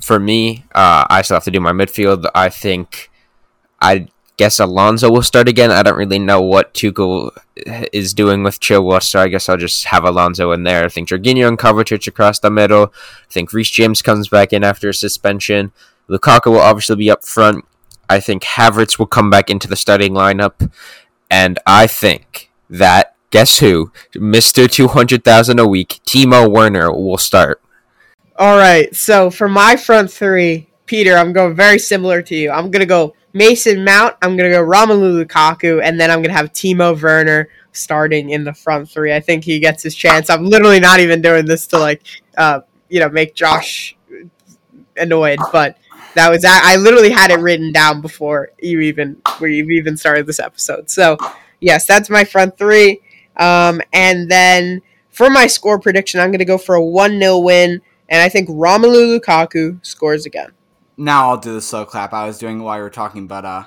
For 0.00 0.20
me, 0.20 0.64
uh, 0.74 1.04
I 1.10 1.22
still 1.22 1.34
have 1.34 1.44
to 1.44 1.50
do 1.50 1.58
my 1.58 1.72
midfield. 1.72 2.30
I 2.34 2.48
think 2.50 3.10
I 3.80 4.08
guess 4.36 4.60
Alonso 4.60 5.10
will 5.10 5.22
start 5.22 5.48
again. 5.48 5.72
I 5.72 5.82
don't 5.82 5.96
really 5.96 6.20
know 6.20 6.40
what 6.40 6.74
Tuchel 6.74 7.30
is 7.92 8.14
doing 8.14 8.44
with 8.44 8.60
Chilwell, 8.60 9.02
so 9.02 9.18
I 9.20 9.28
guess 9.28 9.48
I'll 9.48 9.56
just 9.56 9.86
have 9.86 10.04
Alonso 10.04 10.52
in 10.52 10.62
there. 10.62 10.84
I 10.84 10.88
think 10.88 11.08
Jorginho 11.08 11.48
and 11.48 11.58
Kovacic 11.58 12.06
across 12.06 12.38
the 12.38 12.50
middle. 12.50 12.92
I 12.94 13.32
think 13.32 13.52
Reece 13.52 13.70
James 13.70 14.02
comes 14.02 14.28
back 14.28 14.52
in 14.52 14.62
after 14.62 14.92
suspension. 14.92 15.72
Lukaku 16.08 16.46
will 16.46 16.60
obviously 16.60 16.96
be 16.96 17.10
up 17.10 17.24
front. 17.24 17.64
I 18.08 18.20
think 18.20 18.42
Havertz 18.42 18.98
will 18.98 19.06
come 19.06 19.28
back 19.28 19.50
into 19.50 19.68
the 19.68 19.76
starting 19.76 20.12
lineup, 20.12 20.70
and 21.30 21.58
I 21.66 21.86
think 21.86 22.50
that 22.70 23.14
guess 23.30 23.58
who, 23.58 23.92
Hundred 24.14 25.24
Thousand 25.24 25.58
a 25.58 25.66
week, 25.66 26.00
Timo 26.06 26.50
Werner 26.50 26.92
will 26.92 27.18
start. 27.18 27.60
All 28.36 28.56
right, 28.56 28.94
so 28.94 29.30
for 29.30 29.48
my 29.48 29.76
front 29.76 30.10
three, 30.10 30.70
Peter, 30.86 31.16
I'm 31.16 31.32
going 31.32 31.54
very 31.54 31.78
similar 31.78 32.22
to 32.22 32.34
you. 32.34 32.50
I'm 32.50 32.70
gonna 32.70 32.86
go 32.86 33.14
Mason 33.32 33.84
Mount. 33.84 34.16
I'm 34.22 34.36
gonna 34.36 34.50
go 34.50 34.64
Romelu 34.64 35.24
Lukaku, 35.24 35.82
and 35.82 36.00
then 36.00 36.10
I'm 36.10 36.22
gonna 36.22 36.32
have 36.34 36.52
Timo 36.52 37.00
Werner 37.00 37.50
starting 37.72 38.30
in 38.30 38.44
the 38.44 38.54
front 38.54 38.88
three. 38.88 39.12
I 39.12 39.20
think 39.20 39.44
he 39.44 39.60
gets 39.60 39.82
his 39.82 39.94
chance. 39.94 40.30
I'm 40.30 40.46
literally 40.46 40.80
not 40.80 41.00
even 41.00 41.20
doing 41.20 41.44
this 41.44 41.66
to 41.68 41.78
like, 41.78 42.02
uh, 42.36 42.60
you 42.88 43.00
know, 43.00 43.08
make 43.10 43.34
Josh 43.34 43.96
annoyed, 44.96 45.38
but 45.52 45.76
that 46.14 46.30
was 46.30 46.44
I 46.44 46.76
literally 46.76 47.10
had 47.10 47.30
it 47.30 47.38
written 47.38 47.72
down 47.72 48.00
before 48.00 48.50
you 48.60 48.80
even 48.80 49.20
we 49.40 49.60
even 49.60 49.96
started 49.96 50.26
this 50.26 50.40
episode. 50.40 50.90
So 50.90 51.16
yes, 51.60 51.86
that's 51.86 52.10
my 52.10 52.24
front 52.24 52.58
three. 52.58 53.00
Um, 53.36 53.80
and 53.92 54.30
then 54.30 54.82
for 55.10 55.30
my 55.30 55.46
score 55.46 55.78
prediction, 55.78 56.20
I'm 56.20 56.30
going 56.30 56.38
to 56.40 56.44
go 56.44 56.58
for 56.58 56.74
a 56.74 56.84
one 56.84 57.18
0 57.18 57.38
win, 57.38 57.80
and 58.08 58.22
I 58.22 58.28
think 58.28 58.48
Romelu 58.48 59.18
Lukaku 59.18 59.84
scores 59.84 60.26
again. 60.26 60.52
Now 60.96 61.30
I'll 61.30 61.36
do 61.36 61.54
the 61.54 61.60
slow 61.60 61.84
clap 61.84 62.12
I 62.12 62.26
was 62.26 62.38
doing 62.38 62.62
while 62.62 62.76
you 62.76 62.82
were 62.82 62.90
talking, 62.90 63.26
but 63.26 63.44
uh. 63.44 63.64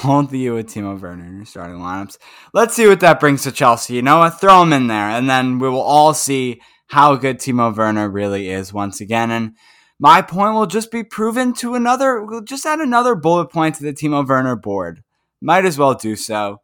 Hold 0.00 0.30
the 0.30 0.38
U 0.40 0.54
with 0.54 0.68
Timo 0.68 1.00
Werner 1.00 1.24
in 1.24 1.36
your 1.36 1.46
starting 1.46 1.78
lineups. 1.78 2.18
Let's 2.52 2.74
see 2.74 2.86
what 2.86 3.00
that 3.00 3.18
brings 3.18 3.44
to 3.44 3.50
Chelsea. 3.50 3.94
You 3.94 4.02
know 4.02 4.18
what? 4.18 4.38
Throw 4.38 4.62
him 4.62 4.74
in 4.74 4.88
there, 4.88 5.08
and 5.08 5.28
then 5.28 5.58
we 5.58 5.70
will 5.70 5.80
all 5.80 6.12
see 6.12 6.60
how 6.86 7.16
good 7.16 7.38
Timo 7.38 7.76
Werner 7.76 8.08
really 8.08 8.48
is 8.48 8.72
once 8.72 9.00
again. 9.00 9.30
And 9.30 9.54
my 9.98 10.22
point 10.22 10.54
will 10.54 10.66
just 10.66 10.90
be 10.90 11.02
proven 11.02 11.52
to 11.54 11.74
another, 11.74 12.22
we'll 12.22 12.42
just 12.42 12.66
add 12.66 12.80
another 12.80 13.14
bullet 13.14 13.46
point 13.46 13.76
to 13.76 13.82
the 13.82 13.92
Timo 13.92 14.26
Werner 14.26 14.56
board. 14.56 15.02
Might 15.40 15.64
as 15.64 15.78
well 15.78 15.94
do 15.94 16.16
so. 16.16 16.60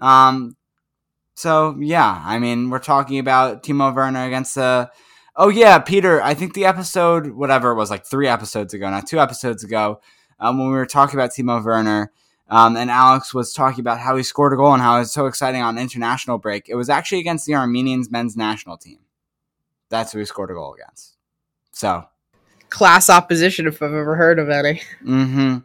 Um, 0.00 0.56
so 1.34 1.76
yeah, 1.78 2.22
I 2.24 2.38
mean, 2.38 2.70
we're 2.70 2.78
talking 2.78 3.18
about 3.18 3.62
Timo 3.62 3.94
Werner 3.94 4.24
against 4.24 4.54
the. 4.54 4.90
Oh 5.36 5.50
yeah, 5.50 5.78
Peter. 5.78 6.22
I 6.22 6.32
think 6.32 6.54
the 6.54 6.64
episode, 6.64 7.28
whatever 7.28 7.70
it 7.70 7.74
was, 7.74 7.90
like 7.90 8.06
three 8.06 8.26
episodes 8.26 8.72
ago, 8.72 8.88
not 8.88 9.06
two 9.06 9.20
episodes 9.20 9.62
ago, 9.62 10.00
um, 10.40 10.58
when 10.58 10.68
we 10.68 10.74
were 10.74 10.86
talking 10.86 11.18
about 11.18 11.30
Timo 11.30 11.62
Werner, 11.62 12.10
um, 12.48 12.74
and 12.76 12.90
Alex 12.90 13.34
was 13.34 13.52
talking 13.52 13.80
about 13.80 13.98
how 13.98 14.16
he 14.16 14.22
scored 14.22 14.54
a 14.54 14.56
goal 14.56 14.72
and 14.72 14.82
how 14.82 14.96
it 14.96 15.00
was 15.00 15.12
so 15.12 15.26
exciting 15.26 15.60
on 15.60 15.76
international 15.76 16.38
break. 16.38 16.70
It 16.70 16.74
was 16.74 16.88
actually 16.88 17.20
against 17.20 17.44
the 17.44 17.54
Armenians 17.54 18.10
men's 18.10 18.34
national 18.34 18.78
team. 18.78 18.98
That's 19.90 20.12
who 20.12 20.18
he 20.18 20.24
scored 20.24 20.50
a 20.50 20.54
goal 20.54 20.74
against. 20.74 21.16
So 21.72 22.06
class 22.70 23.08
opposition 23.08 23.66
if 23.66 23.82
I've 23.82 23.92
ever 23.92 24.16
heard 24.16 24.38
of 24.38 24.50
any. 24.50 24.82
Mm-hmm. 25.04 25.58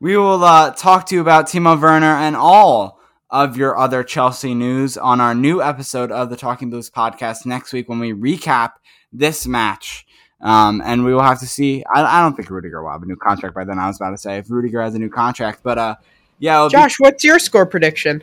We 0.00 0.16
will 0.16 0.42
uh, 0.44 0.72
talk 0.72 1.06
to 1.06 1.14
you 1.14 1.20
about 1.20 1.46
Timo 1.46 1.80
Werner 1.80 2.06
and 2.06 2.36
all 2.36 3.00
of 3.30 3.56
your 3.56 3.76
other 3.76 4.04
Chelsea 4.04 4.54
news 4.54 4.96
on 4.96 5.20
our 5.20 5.34
new 5.34 5.62
episode 5.62 6.12
of 6.12 6.30
the 6.30 6.36
Talking 6.36 6.70
Blues 6.70 6.90
podcast 6.90 7.46
next 7.46 7.72
week 7.72 7.88
when 7.88 7.98
we 7.98 8.12
recap 8.12 8.72
this 9.12 9.46
match. 9.46 10.06
Um, 10.40 10.82
and 10.84 11.04
we 11.04 11.14
will 11.14 11.22
have 11.22 11.40
to 11.40 11.46
see. 11.46 11.84
I, 11.92 12.18
I, 12.18 12.20
don't 12.20 12.36
think 12.36 12.50
Rudiger 12.50 12.82
will 12.82 12.90
have 12.90 13.02
a 13.02 13.06
new 13.06 13.16
contract 13.16 13.54
by 13.54 13.64
then. 13.64 13.78
I 13.78 13.86
was 13.86 13.96
about 13.96 14.10
to 14.10 14.18
say 14.18 14.36
if 14.36 14.50
Rudiger 14.50 14.82
has 14.82 14.94
a 14.94 14.98
new 14.98 15.08
contract, 15.08 15.60
but 15.62 15.78
uh, 15.78 15.96
yeah. 16.38 16.68
Josh, 16.70 16.98
be- 16.98 17.04
what's 17.04 17.24
your 17.24 17.38
score 17.38 17.64
prediction? 17.64 18.22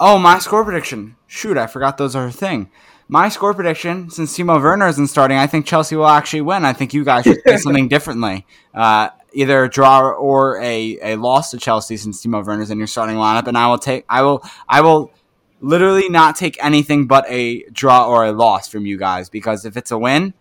Oh, 0.00 0.18
my 0.18 0.38
score 0.40 0.64
prediction. 0.64 1.16
Shoot, 1.26 1.56
I 1.56 1.66
forgot 1.68 1.98
those 1.98 2.16
are 2.16 2.26
a 2.26 2.32
thing. 2.32 2.70
My 3.08 3.28
score 3.28 3.54
prediction, 3.54 4.10
since 4.10 4.36
Timo 4.36 4.60
Werner 4.60 4.88
isn't 4.88 5.06
starting, 5.06 5.38
I 5.38 5.46
think 5.46 5.64
Chelsea 5.64 5.94
will 5.94 6.08
actually 6.08 6.40
win. 6.40 6.64
I 6.64 6.72
think 6.72 6.92
you 6.92 7.04
guys 7.04 7.24
should 7.24 7.40
say 7.46 7.56
something 7.56 7.86
differently. 7.86 8.44
Uh, 8.74 9.10
either 9.32 9.64
a 9.64 9.70
draw 9.70 10.10
or 10.10 10.60
a, 10.60 10.98
a 11.02 11.16
loss 11.16 11.50
to 11.52 11.58
Chelsea 11.58 11.96
since 11.96 12.24
Timo 12.24 12.44
Werner's 12.44 12.70
in 12.70 12.78
your 12.78 12.88
starting 12.88 13.16
lineup, 13.16 13.46
and 13.46 13.56
I 13.56 13.68
will 13.68 13.78
take 13.78 14.04
I 14.08 14.22
will 14.22 14.42
I 14.68 14.80
will 14.80 15.12
literally 15.60 16.08
not 16.08 16.36
take 16.36 16.62
anything 16.62 17.06
but 17.06 17.24
a 17.28 17.62
draw 17.70 18.08
or 18.08 18.24
a 18.24 18.32
loss 18.32 18.68
from 18.68 18.86
you 18.86 18.98
guys 18.98 19.28
because 19.28 19.64
if 19.64 19.76
it's 19.76 19.90
a 19.90 19.98
win, 19.98 20.34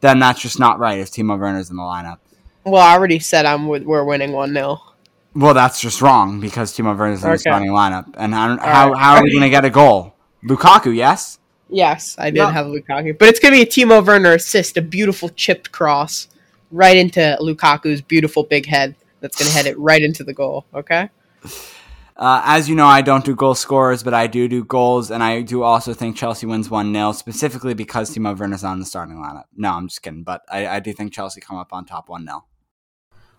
then 0.00 0.18
that's 0.18 0.40
just 0.40 0.58
not 0.58 0.78
right 0.78 0.98
if 0.98 1.10
Timo 1.10 1.38
Werner's 1.38 1.70
in 1.70 1.76
the 1.76 1.82
lineup. 1.82 2.18
Well, 2.64 2.82
I 2.82 2.94
already 2.94 3.18
said 3.18 3.46
I'm 3.46 3.68
we're 3.68 4.04
winning 4.04 4.32
one 4.32 4.52
0 4.52 4.80
Well, 5.34 5.54
that's 5.54 5.80
just 5.80 6.02
wrong 6.02 6.40
because 6.40 6.76
Timo 6.76 6.98
Werner's 6.98 7.22
in 7.22 7.28
okay. 7.28 7.34
the 7.34 7.38
starting 7.38 7.70
lineup, 7.70 8.12
and 8.16 8.34
how 8.34 8.58
how, 8.58 8.90
right. 8.90 8.98
how 8.98 9.14
are 9.16 9.22
we 9.22 9.30
going 9.30 9.42
to 9.42 9.50
get 9.50 9.64
a 9.64 9.70
goal? 9.70 10.14
Lukaku, 10.44 10.94
yes. 10.94 11.38
Yes, 11.68 12.16
I 12.18 12.30
did 12.30 12.38
no. 12.38 12.46
have 12.48 12.66
Lukaku, 12.66 13.18
but 13.18 13.28
it's 13.28 13.40
gonna 13.40 13.56
be 13.56 13.62
a 13.62 13.66
Timo 13.66 14.04
Werner 14.04 14.32
assist, 14.32 14.76
a 14.76 14.82
beautiful 14.82 15.28
chipped 15.30 15.70
cross 15.72 16.28
right 16.70 16.96
into 16.96 17.36
Lukaku's 17.40 18.00
beautiful 18.00 18.42
big 18.42 18.66
head. 18.66 18.94
That's 19.20 19.38
gonna 19.38 19.50
head 19.50 19.66
it 19.66 19.78
right 19.78 20.02
into 20.02 20.24
the 20.24 20.32
goal. 20.32 20.64
Okay. 20.74 21.10
Uh, 22.16 22.42
as 22.44 22.68
you 22.68 22.74
know, 22.74 22.86
I 22.86 23.00
don't 23.00 23.24
do 23.24 23.36
goal 23.36 23.54
scorers, 23.54 24.02
but 24.02 24.12
I 24.12 24.26
do 24.26 24.48
do 24.48 24.64
goals, 24.64 25.12
and 25.12 25.22
I 25.22 25.40
do 25.42 25.62
also 25.62 25.94
think 25.94 26.16
Chelsea 26.16 26.46
wins 26.46 26.68
1 26.68 26.92
0, 26.92 27.12
specifically 27.12 27.74
because 27.74 28.10
Timo 28.10 28.36
Werner's 28.36 28.64
on 28.64 28.80
the 28.80 28.86
starting 28.86 29.16
lineup. 29.16 29.44
No, 29.56 29.70
I'm 29.70 29.86
just 29.86 30.02
kidding, 30.02 30.24
but 30.24 30.42
I, 30.50 30.66
I 30.66 30.80
do 30.80 30.92
think 30.92 31.12
Chelsea 31.12 31.40
come 31.40 31.56
up 31.56 31.72
on 31.72 31.84
top 31.84 32.08
1 32.08 32.26
0. 32.26 32.44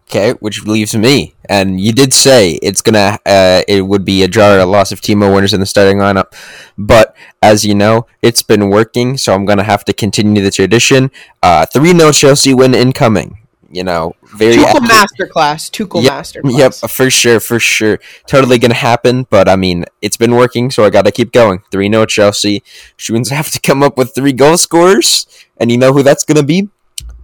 Okay, 0.09 0.31
which 0.39 0.65
leaves 0.65 0.95
me. 0.95 1.35
And 1.47 1.79
you 1.79 1.93
did 1.93 2.13
say 2.13 2.53
it's 2.63 2.81
gonna 2.81 3.19
uh, 3.27 3.61
it 3.67 3.85
would 3.85 4.03
be 4.03 4.23
a 4.23 4.27
draw 4.27 4.55
or 4.55 4.57
a 4.57 4.65
loss 4.65 4.91
if 4.91 5.01
Timo 5.01 5.31
Werner's 5.31 5.53
in 5.53 5.59
the 5.59 5.67
starting 5.67 5.97
lineup. 5.99 6.33
But 6.79 7.15
as 7.43 7.63
you 7.63 7.75
know, 7.75 8.07
it's 8.23 8.41
been 8.41 8.69
working, 8.69 9.17
so 9.17 9.35
I'm 9.35 9.45
gonna 9.45 9.63
have 9.63 9.85
to 9.85 9.93
continue 9.93 10.41
the 10.41 10.49
tradition. 10.49 11.09
Three 11.09 11.19
Uh, 11.43 11.65
three 11.67 11.93
0 11.93 12.11
Chelsea 12.11 12.55
win 12.55 12.73
incoming. 12.73 13.37
You 13.69 13.83
know, 13.83 14.15
very 14.35 14.55
Tuchel 14.55 14.81
masterclass. 14.81 15.69
Tuchel 15.69 16.01
yep, 16.01 16.13
masterclass. 16.13 16.81
Yep, 16.81 16.89
for 16.89 17.09
sure, 17.11 17.39
for 17.39 17.59
sure. 17.59 17.99
Totally 18.25 18.57
gonna 18.57 18.73
happen. 18.73 19.27
But 19.29 19.47
I 19.47 19.55
mean, 19.57 19.85
it's 20.01 20.17
been 20.17 20.35
working, 20.35 20.71
so 20.71 20.85
I 20.85 20.89
gotta 20.89 21.11
keep 21.11 21.31
going. 21.31 21.61
Three 21.71 21.87
0 21.87 22.07
Chelsea. 22.07 22.63
Shoons 22.97 23.29
have 23.39 23.51
to 23.51 23.59
come 23.59 23.83
up 23.83 23.95
with 23.95 24.15
three 24.15 24.33
goal 24.33 24.57
scorers, 24.57 25.27
and 25.57 25.69
you 25.71 25.77
know 25.77 25.93
who 25.93 26.01
that's 26.01 26.23
gonna 26.23 26.41
be? 26.41 26.69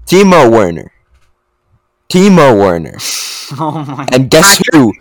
Timo 0.05 0.51
Werner. 0.51 0.91
Timo 2.09 2.57
Werner. 2.57 2.97
Oh 3.59 3.85
my 3.85 4.07
And 4.11 4.31
guess 4.31 4.59
who? 4.71 4.91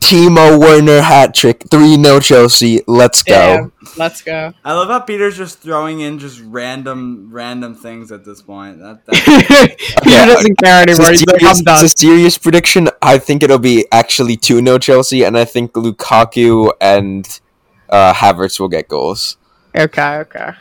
Timo 0.00 0.58
Werner 0.60 1.00
hat 1.00 1.34
trick. 1.34 1.64
3 1.70 2.02
0 2.02 2.20
Chelsea. 2.20 2.82
Let's 2.86 3.22
go. 3.22 3.32
Damn. 3.34 3.72
Let's 3.96 4.22
go. 4.22 4.52
I 4.64 4.72
love 4.72 4.88
how 4.88 5.00
Peter's 5.00 5.36
just 5.36 5.60
throwing 5.60 6.00
in 6.00 6.18
just 6.18 6.40
random 6.40 7.28
random 7.30 7.74
things 7.74 8.12
at 8.12 8.24
this 8.24 8.42
point. 8.42 8.80
That, 8.80 9.06
Peter 10.02 10.10
yeah, 10.10 10.26
doesn't 10.26 10.56
care 10.58 10.82
anymore. 10.82 11.10
He's 11.10 11.20
serious, 11.20 11.62
like, 11.64 11.82
It's 11.82 11.94
a 11.94 11.98
serious 11.98 12.38
prediction. 12.38 12.88
I 13.00 13.18
think 13.18 13.42
it'll 13.42 13.58
be 13.58 13.86
actually 13.92 14.36
2 14.36 14.64
0 14.64 14.78
Chelsea, 14.78 15.24
and 15.24 15.38
I 15.38 15.44
think 15.44 15.72
Lukaku 15.72 16.72
and 16.80 17.40
uh, 17.88 18.12
Havertz 18.12 18.60
will 18.60 18.68
get 18.68 18.88
goals. 18.88 19.36
Okay, 19.74 20.16
okay. 20.16 20.52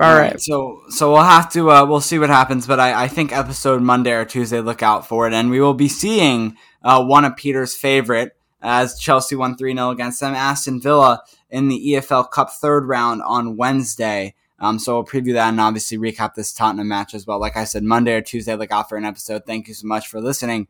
All 0.00 0.18
right. 0.18 0.40
So 0.40 0.82
so 0.88 1.12
we'll 1.12 1.22
have 1.22 1.52
to 1.52 1.70
uh, 1.70 1.84
we'll 1.84 2.00
see 2.00 2.18
what 2.18 2.30
happens, 2.30 2.66
but 2.66 2.80
I, 2.80 3.04
I 3.04 3.08
think 3.08 3.32
episode 3.32 3.82
Monday 3.82 4.12
or 4.12 4.24
Tuesday 4.24 4.60
look 4.60 4.82
out 4.82 5.06
for 5.06 5.26
it, 5.26 5.34
and 5.34 5.50
we 5.50 5.60
will 5.60 5.74
be 5.74 5.88
seeing 5.88 6.56
uh, 6.82 7.04
one 7.04 7.26
of 7.26 7.36
Peter's 7.36 7.76
favorite 7.76 8.34
as 8.62 8.98
Chelsea 8.98 9.36
won 9.36 9.56
three 9.56 9.74
0 9.74 9.90
against 9.90 10.20
them, 10.20 10.34
Aston 10.34 10.80
Villa 10.80 11.22
in 11.50 11.68
the 11.68 11.78
EFL 11.92 12.30
Cup 12.30 12.50
third 12.50 12.86
round 12.88 13.20
on 13.22 13.58
Wednesday. 13.58 14.34
Um, 14.58 14.78
so 14.78 14.94
we'll 14.94 15.04
preview 15.04 15.34
that 15.34 15.48
and 15.48 15.60
obviously 15.60 15.98
recap 15.98 16.34
this 16.34 16.52
Tottenham 16.52 16.88
match 16.88 17.14
as 17.14 17.26
well. 17.26 17.38
Like 17.38 17.56
I 17.56 17.64
said, 17.64 17.82
Monday 17.82 18.14
or 18.14 18.20
Tuesday, 18.22 18.54
look 18.54 18.72
out 18.72 18.88
for 18.88 18.96
an 18.96 19.04
episode. 19.04 19.44
Thank 19.46 19.68
you 19.68 19.74
so 19.74 19.86
much 19.86 20.08
for 20.08 20.20
listening 20.20 20.68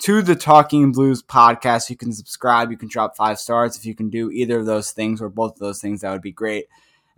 to 0.00 0.22
the 0.22 0.34
Talking 0.34 0.92
Blues 0.92 1.22
podcast. 1.22 1.90
You 1.90 1.96
can 1.96 2.12
subscribe, 2.12 2.70
you 2.70 2.78
can 2.78 2.88
drop 2.88 3.16
five 3.16 3.38
stars. 3.38 3.76
If 3.76 3.84
you 3.84 3.94
can 3.94 4.08
do 4.08 4.30
either 4.30 4.58
of 4.58 4.66
those 4.66 4.90
things 4.92 5.20
or 5.20 5.28
both 5.28 5.52
of 5.52 5.58
those 5.58 5.80
things, 5.80 6.00
that 6.00 6.12
would 6.12 6.22
be 6.22 6.32
great. 6.32 6.66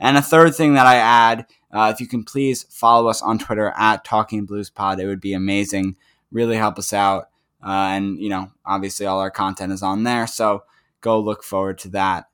And 0.02 0.16
a 0.16 0.22
third 0.22 0.56
thing 0.56 0.74
that 0.74 0.84
I 0.84 0.96
add, 0.96 1.46
uh, 1.72 1.92
if 1.94 2.00
you 2.00 2.08
can 2.08 2.24
please 2.24 2.64
follow 2.64 3.08
us 3.08 3.22
on 3.22 3.38
Twitter 3.38 3.72
at 3.76 4.04
Talking 4.04 4.44
Blues 4.44 4.68
Pod, 4.68 4.98
it 4.98 5.06
would 5.06 5.20
be 5.20 5.32
amazing. 5.32 5.94
Really 6.32 6.56
help 6.56 6.76
us 6.76 6.92
out. 6.92 7.28
Uh, 7.64 7.94
and, 7.94 8.18
you 8.18 8.28
know, 8.28 8.50
obviously 8.66 9.06
all 9.06 9.20
our 9.20 9.30
content 9.30 9.72
is 9.72 9.80
on 9.80 10.02
there. 10.02 10.26
So 10.26 10.64
go 11.02 11.20
look 11.20 11.44
forward 11.44 11.78
to 11.78 11.88
that. 11.90 12.28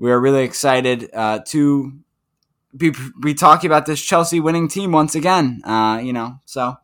We 0.00 0.10
are 0.10 0.20
really 0.20 0.42
excited 0.42 1.08
uh, 1.14 1.38
to 1.46 1.92
be, 2.76 2.92
be 3.22 3.32
talking 3.32 3.70
about 3.70 3.86
this 3.86 4.02
Chelsea 4.02 4.40
winning 4.40 4.66
team 4.66 4.90
once 4.90 5.14
again. 5.14 5.62
Uh, 5.64 6.00
you 6.02 6.12
know, 6.12 6.40
so 6.46 6.74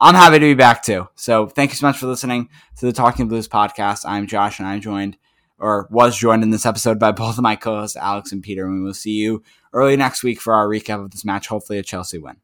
I'm 0.00 0.14
happy 0.14 0.38
to 0.38 0.46
be 0.46 0.54
back 0.54 0.84
too. 0.84 1.08
So 1.16 1.48
thank 1.48 1.72
you 1.72 1.76
so 1.76 1.88
much 1.88 1.98
for 1.98 2.06
listening 2.06 2.48
to 2.78 2.86
the 2.86 2.92
Talking 2.92 3.26
Blues 3.26 3.48
podcast. 3.48 4.04
I'm 4.06 4.28
Josh 4.28 4.60
and 4.60 4.68
I'm 4.68 4.80
joined 4.80 5.16
or 5.58 5.88
was 5.90 6.16
joined 6.16 6.42
in 6.42 6.50
this 6.50 6.64
episode 6.64 6.98
by 6.98 7.12
both 7.12 7.36
of 7.36 7.42
my 7.42 7.54
co-hosts, 7.54 7.96
Alex 7.96 8.32
and 8.32 8.42
Peter. 8.42 8.64
And 8.64 8.76
we 8.76 8.82
will 8.82 8.94
see 8.94 9.12
you 9.12 9.42
early 9.72 9.96
next 9.96 10.22
week 10.22 10.40
for 10.40 10.54
our 10.54 10.68
recap 10.68 11.04
of 11.04 11.10
this 11.10 11.24
match. 11.24 11.48
Hopefully, 11.48 11.78
a 11.78 11.82
Chelsea 11.82 12.18
win. 12.18 12.36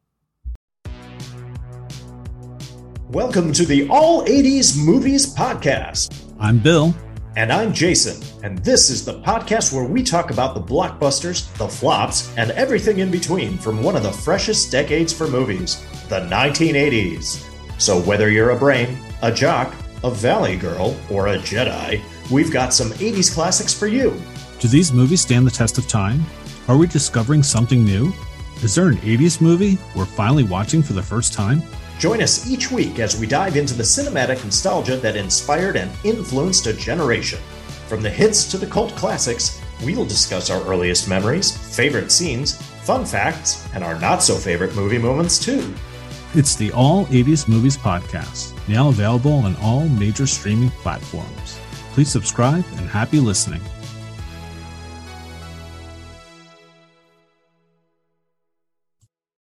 Welcome 3.09 3.53
to 3.53 3.65
the 3.65 3.87
All 3.89 4.25
80s 4.25 4.77
Movies 4.77 5.33
Podcast. 5.33 6.33
I'm 6.39 6.59
Bill. 6.59 6.93
And 7.37 7.53
I'm 7.53 7.71
Jason. 7.71 8.21
And 8.43 8.57
this 8.59 8.89
is 8.89 9.05
the 9.05 9.21
podcast 9.21 9.71
where 9.71 9.85
we 9.85 10.03
talk 10.03 10.31
about 10.31 10.55
the 10.55 10.61
blockbusters, 10.61 11.53
the 11.57 11.67
flops, 11.67 12.35
and 12.35 12.51
everything 12.51 12.99
in 12.99 13.11
between 13.11 13.57
from 13.59 13.83
one 13.83 13.95
of 13.95 14.03
the 14.03 14.11
freshest 14.11 14.71
decades 14.71 15.13
for 15.13 15.27
movies, 15.27 15.85
the 16.09 16.21
1980s. 16.21 17.45
So 17.79 18.01
whether 18.01 18.29
you're 18.29 18.49
a 18.49 18.57
brain, 18.57 18.97
a 19.21 19.31
jock, 19.31 19.73
a 20.03 20.11
valley 20.11 20.57
girl, 20.57 20.97
or 21.11 21.27
a 21.27 21.37
Jedi, 21.37 22.01
we've 22.31 22.51
got 22.51 22.73
some 22.73 22.89
80s 22.89 23.33
classics 23.33 23.73
for 23.73 23.87
you. 23.87 24.19
Do 24.59 24.67
these 24.67 24.91
movies 24.91 25.21
stand 25.21 25.45
the 25.45 25.51
test 25.51 25.77
of 25.77 25.87
time? 25.87 26.25
Are 26.67 26.75
we 26.75 26.85
discovering 26.85 27.43
something 27.43 27.85
new? 27.85 28.11
Is 28.61 28.75
there 28.75 28.87
an 28.89 28.97
80s 28.97 29.39
movie 29.39 29.77
we're 29.95 30.03
finally 30.03 30.43
watching 30.43 30.83
for 30.83 30.91
the 30.91 31.01
first 31.01 31.31
time? 31.31 31.61
Join 31.97 32.21
us 32.21 32.51
each 32.51 32.69
week 32.71 32.99
as 32.99 33.17
we 33.17 33.25
dive 33.25 33.55
into 33.55 33.73
the 33.73 33.83
cinematic 33.83 34.43
nostalgia 34.43 34.97
that 34.97 35.15
inspired 35.15 35.77
and 35.77 35.89
influenced 36.03 36.67
a 36.67 36.73
generation. 36.73 37.39
From 37.87 38.01
the 38.01 38.09
hits 38.09 38.51
to 38.51 38.57
the 38.57 38.67
cult 38.67 38.91
classics, 38.97 39.61
we'll 39.81 40.03
discuss 40.03 40.49
our 40.49 40.61
earliest 40.65 41.07
memories, 41.07 41.55
favorite 41.73 42.11
scenes, 42.11 42.61
fun 42.83 43.05
facts, 43.05 43.65
and 43.73 43.81
our 43.81 43.97
not 44.01 44.21
so 44.21 44.35
favorite 44.35 44.75
movie 44.75 44.97
moments, 44.97 45.39
too. 45.39 45.73
It's 46.33 46.57
the 46.57 46.73
All 46.73 47.05
80s 47.05 47.47
Movies 47.47 47.77
Podcast, 47.77 48.53
now 48.67 48.89
available 48.89 49.31
on 49.31 49.55
all 49.61 49.87
major 49.87 50.27
streaming 50.27 50.71
platforms. 50.71 51.61
Please 51.93 52.11
subscribe 52.11 52.65
and 52.75 52.89
happy 52.89 53.21
listening. 53.21 53.61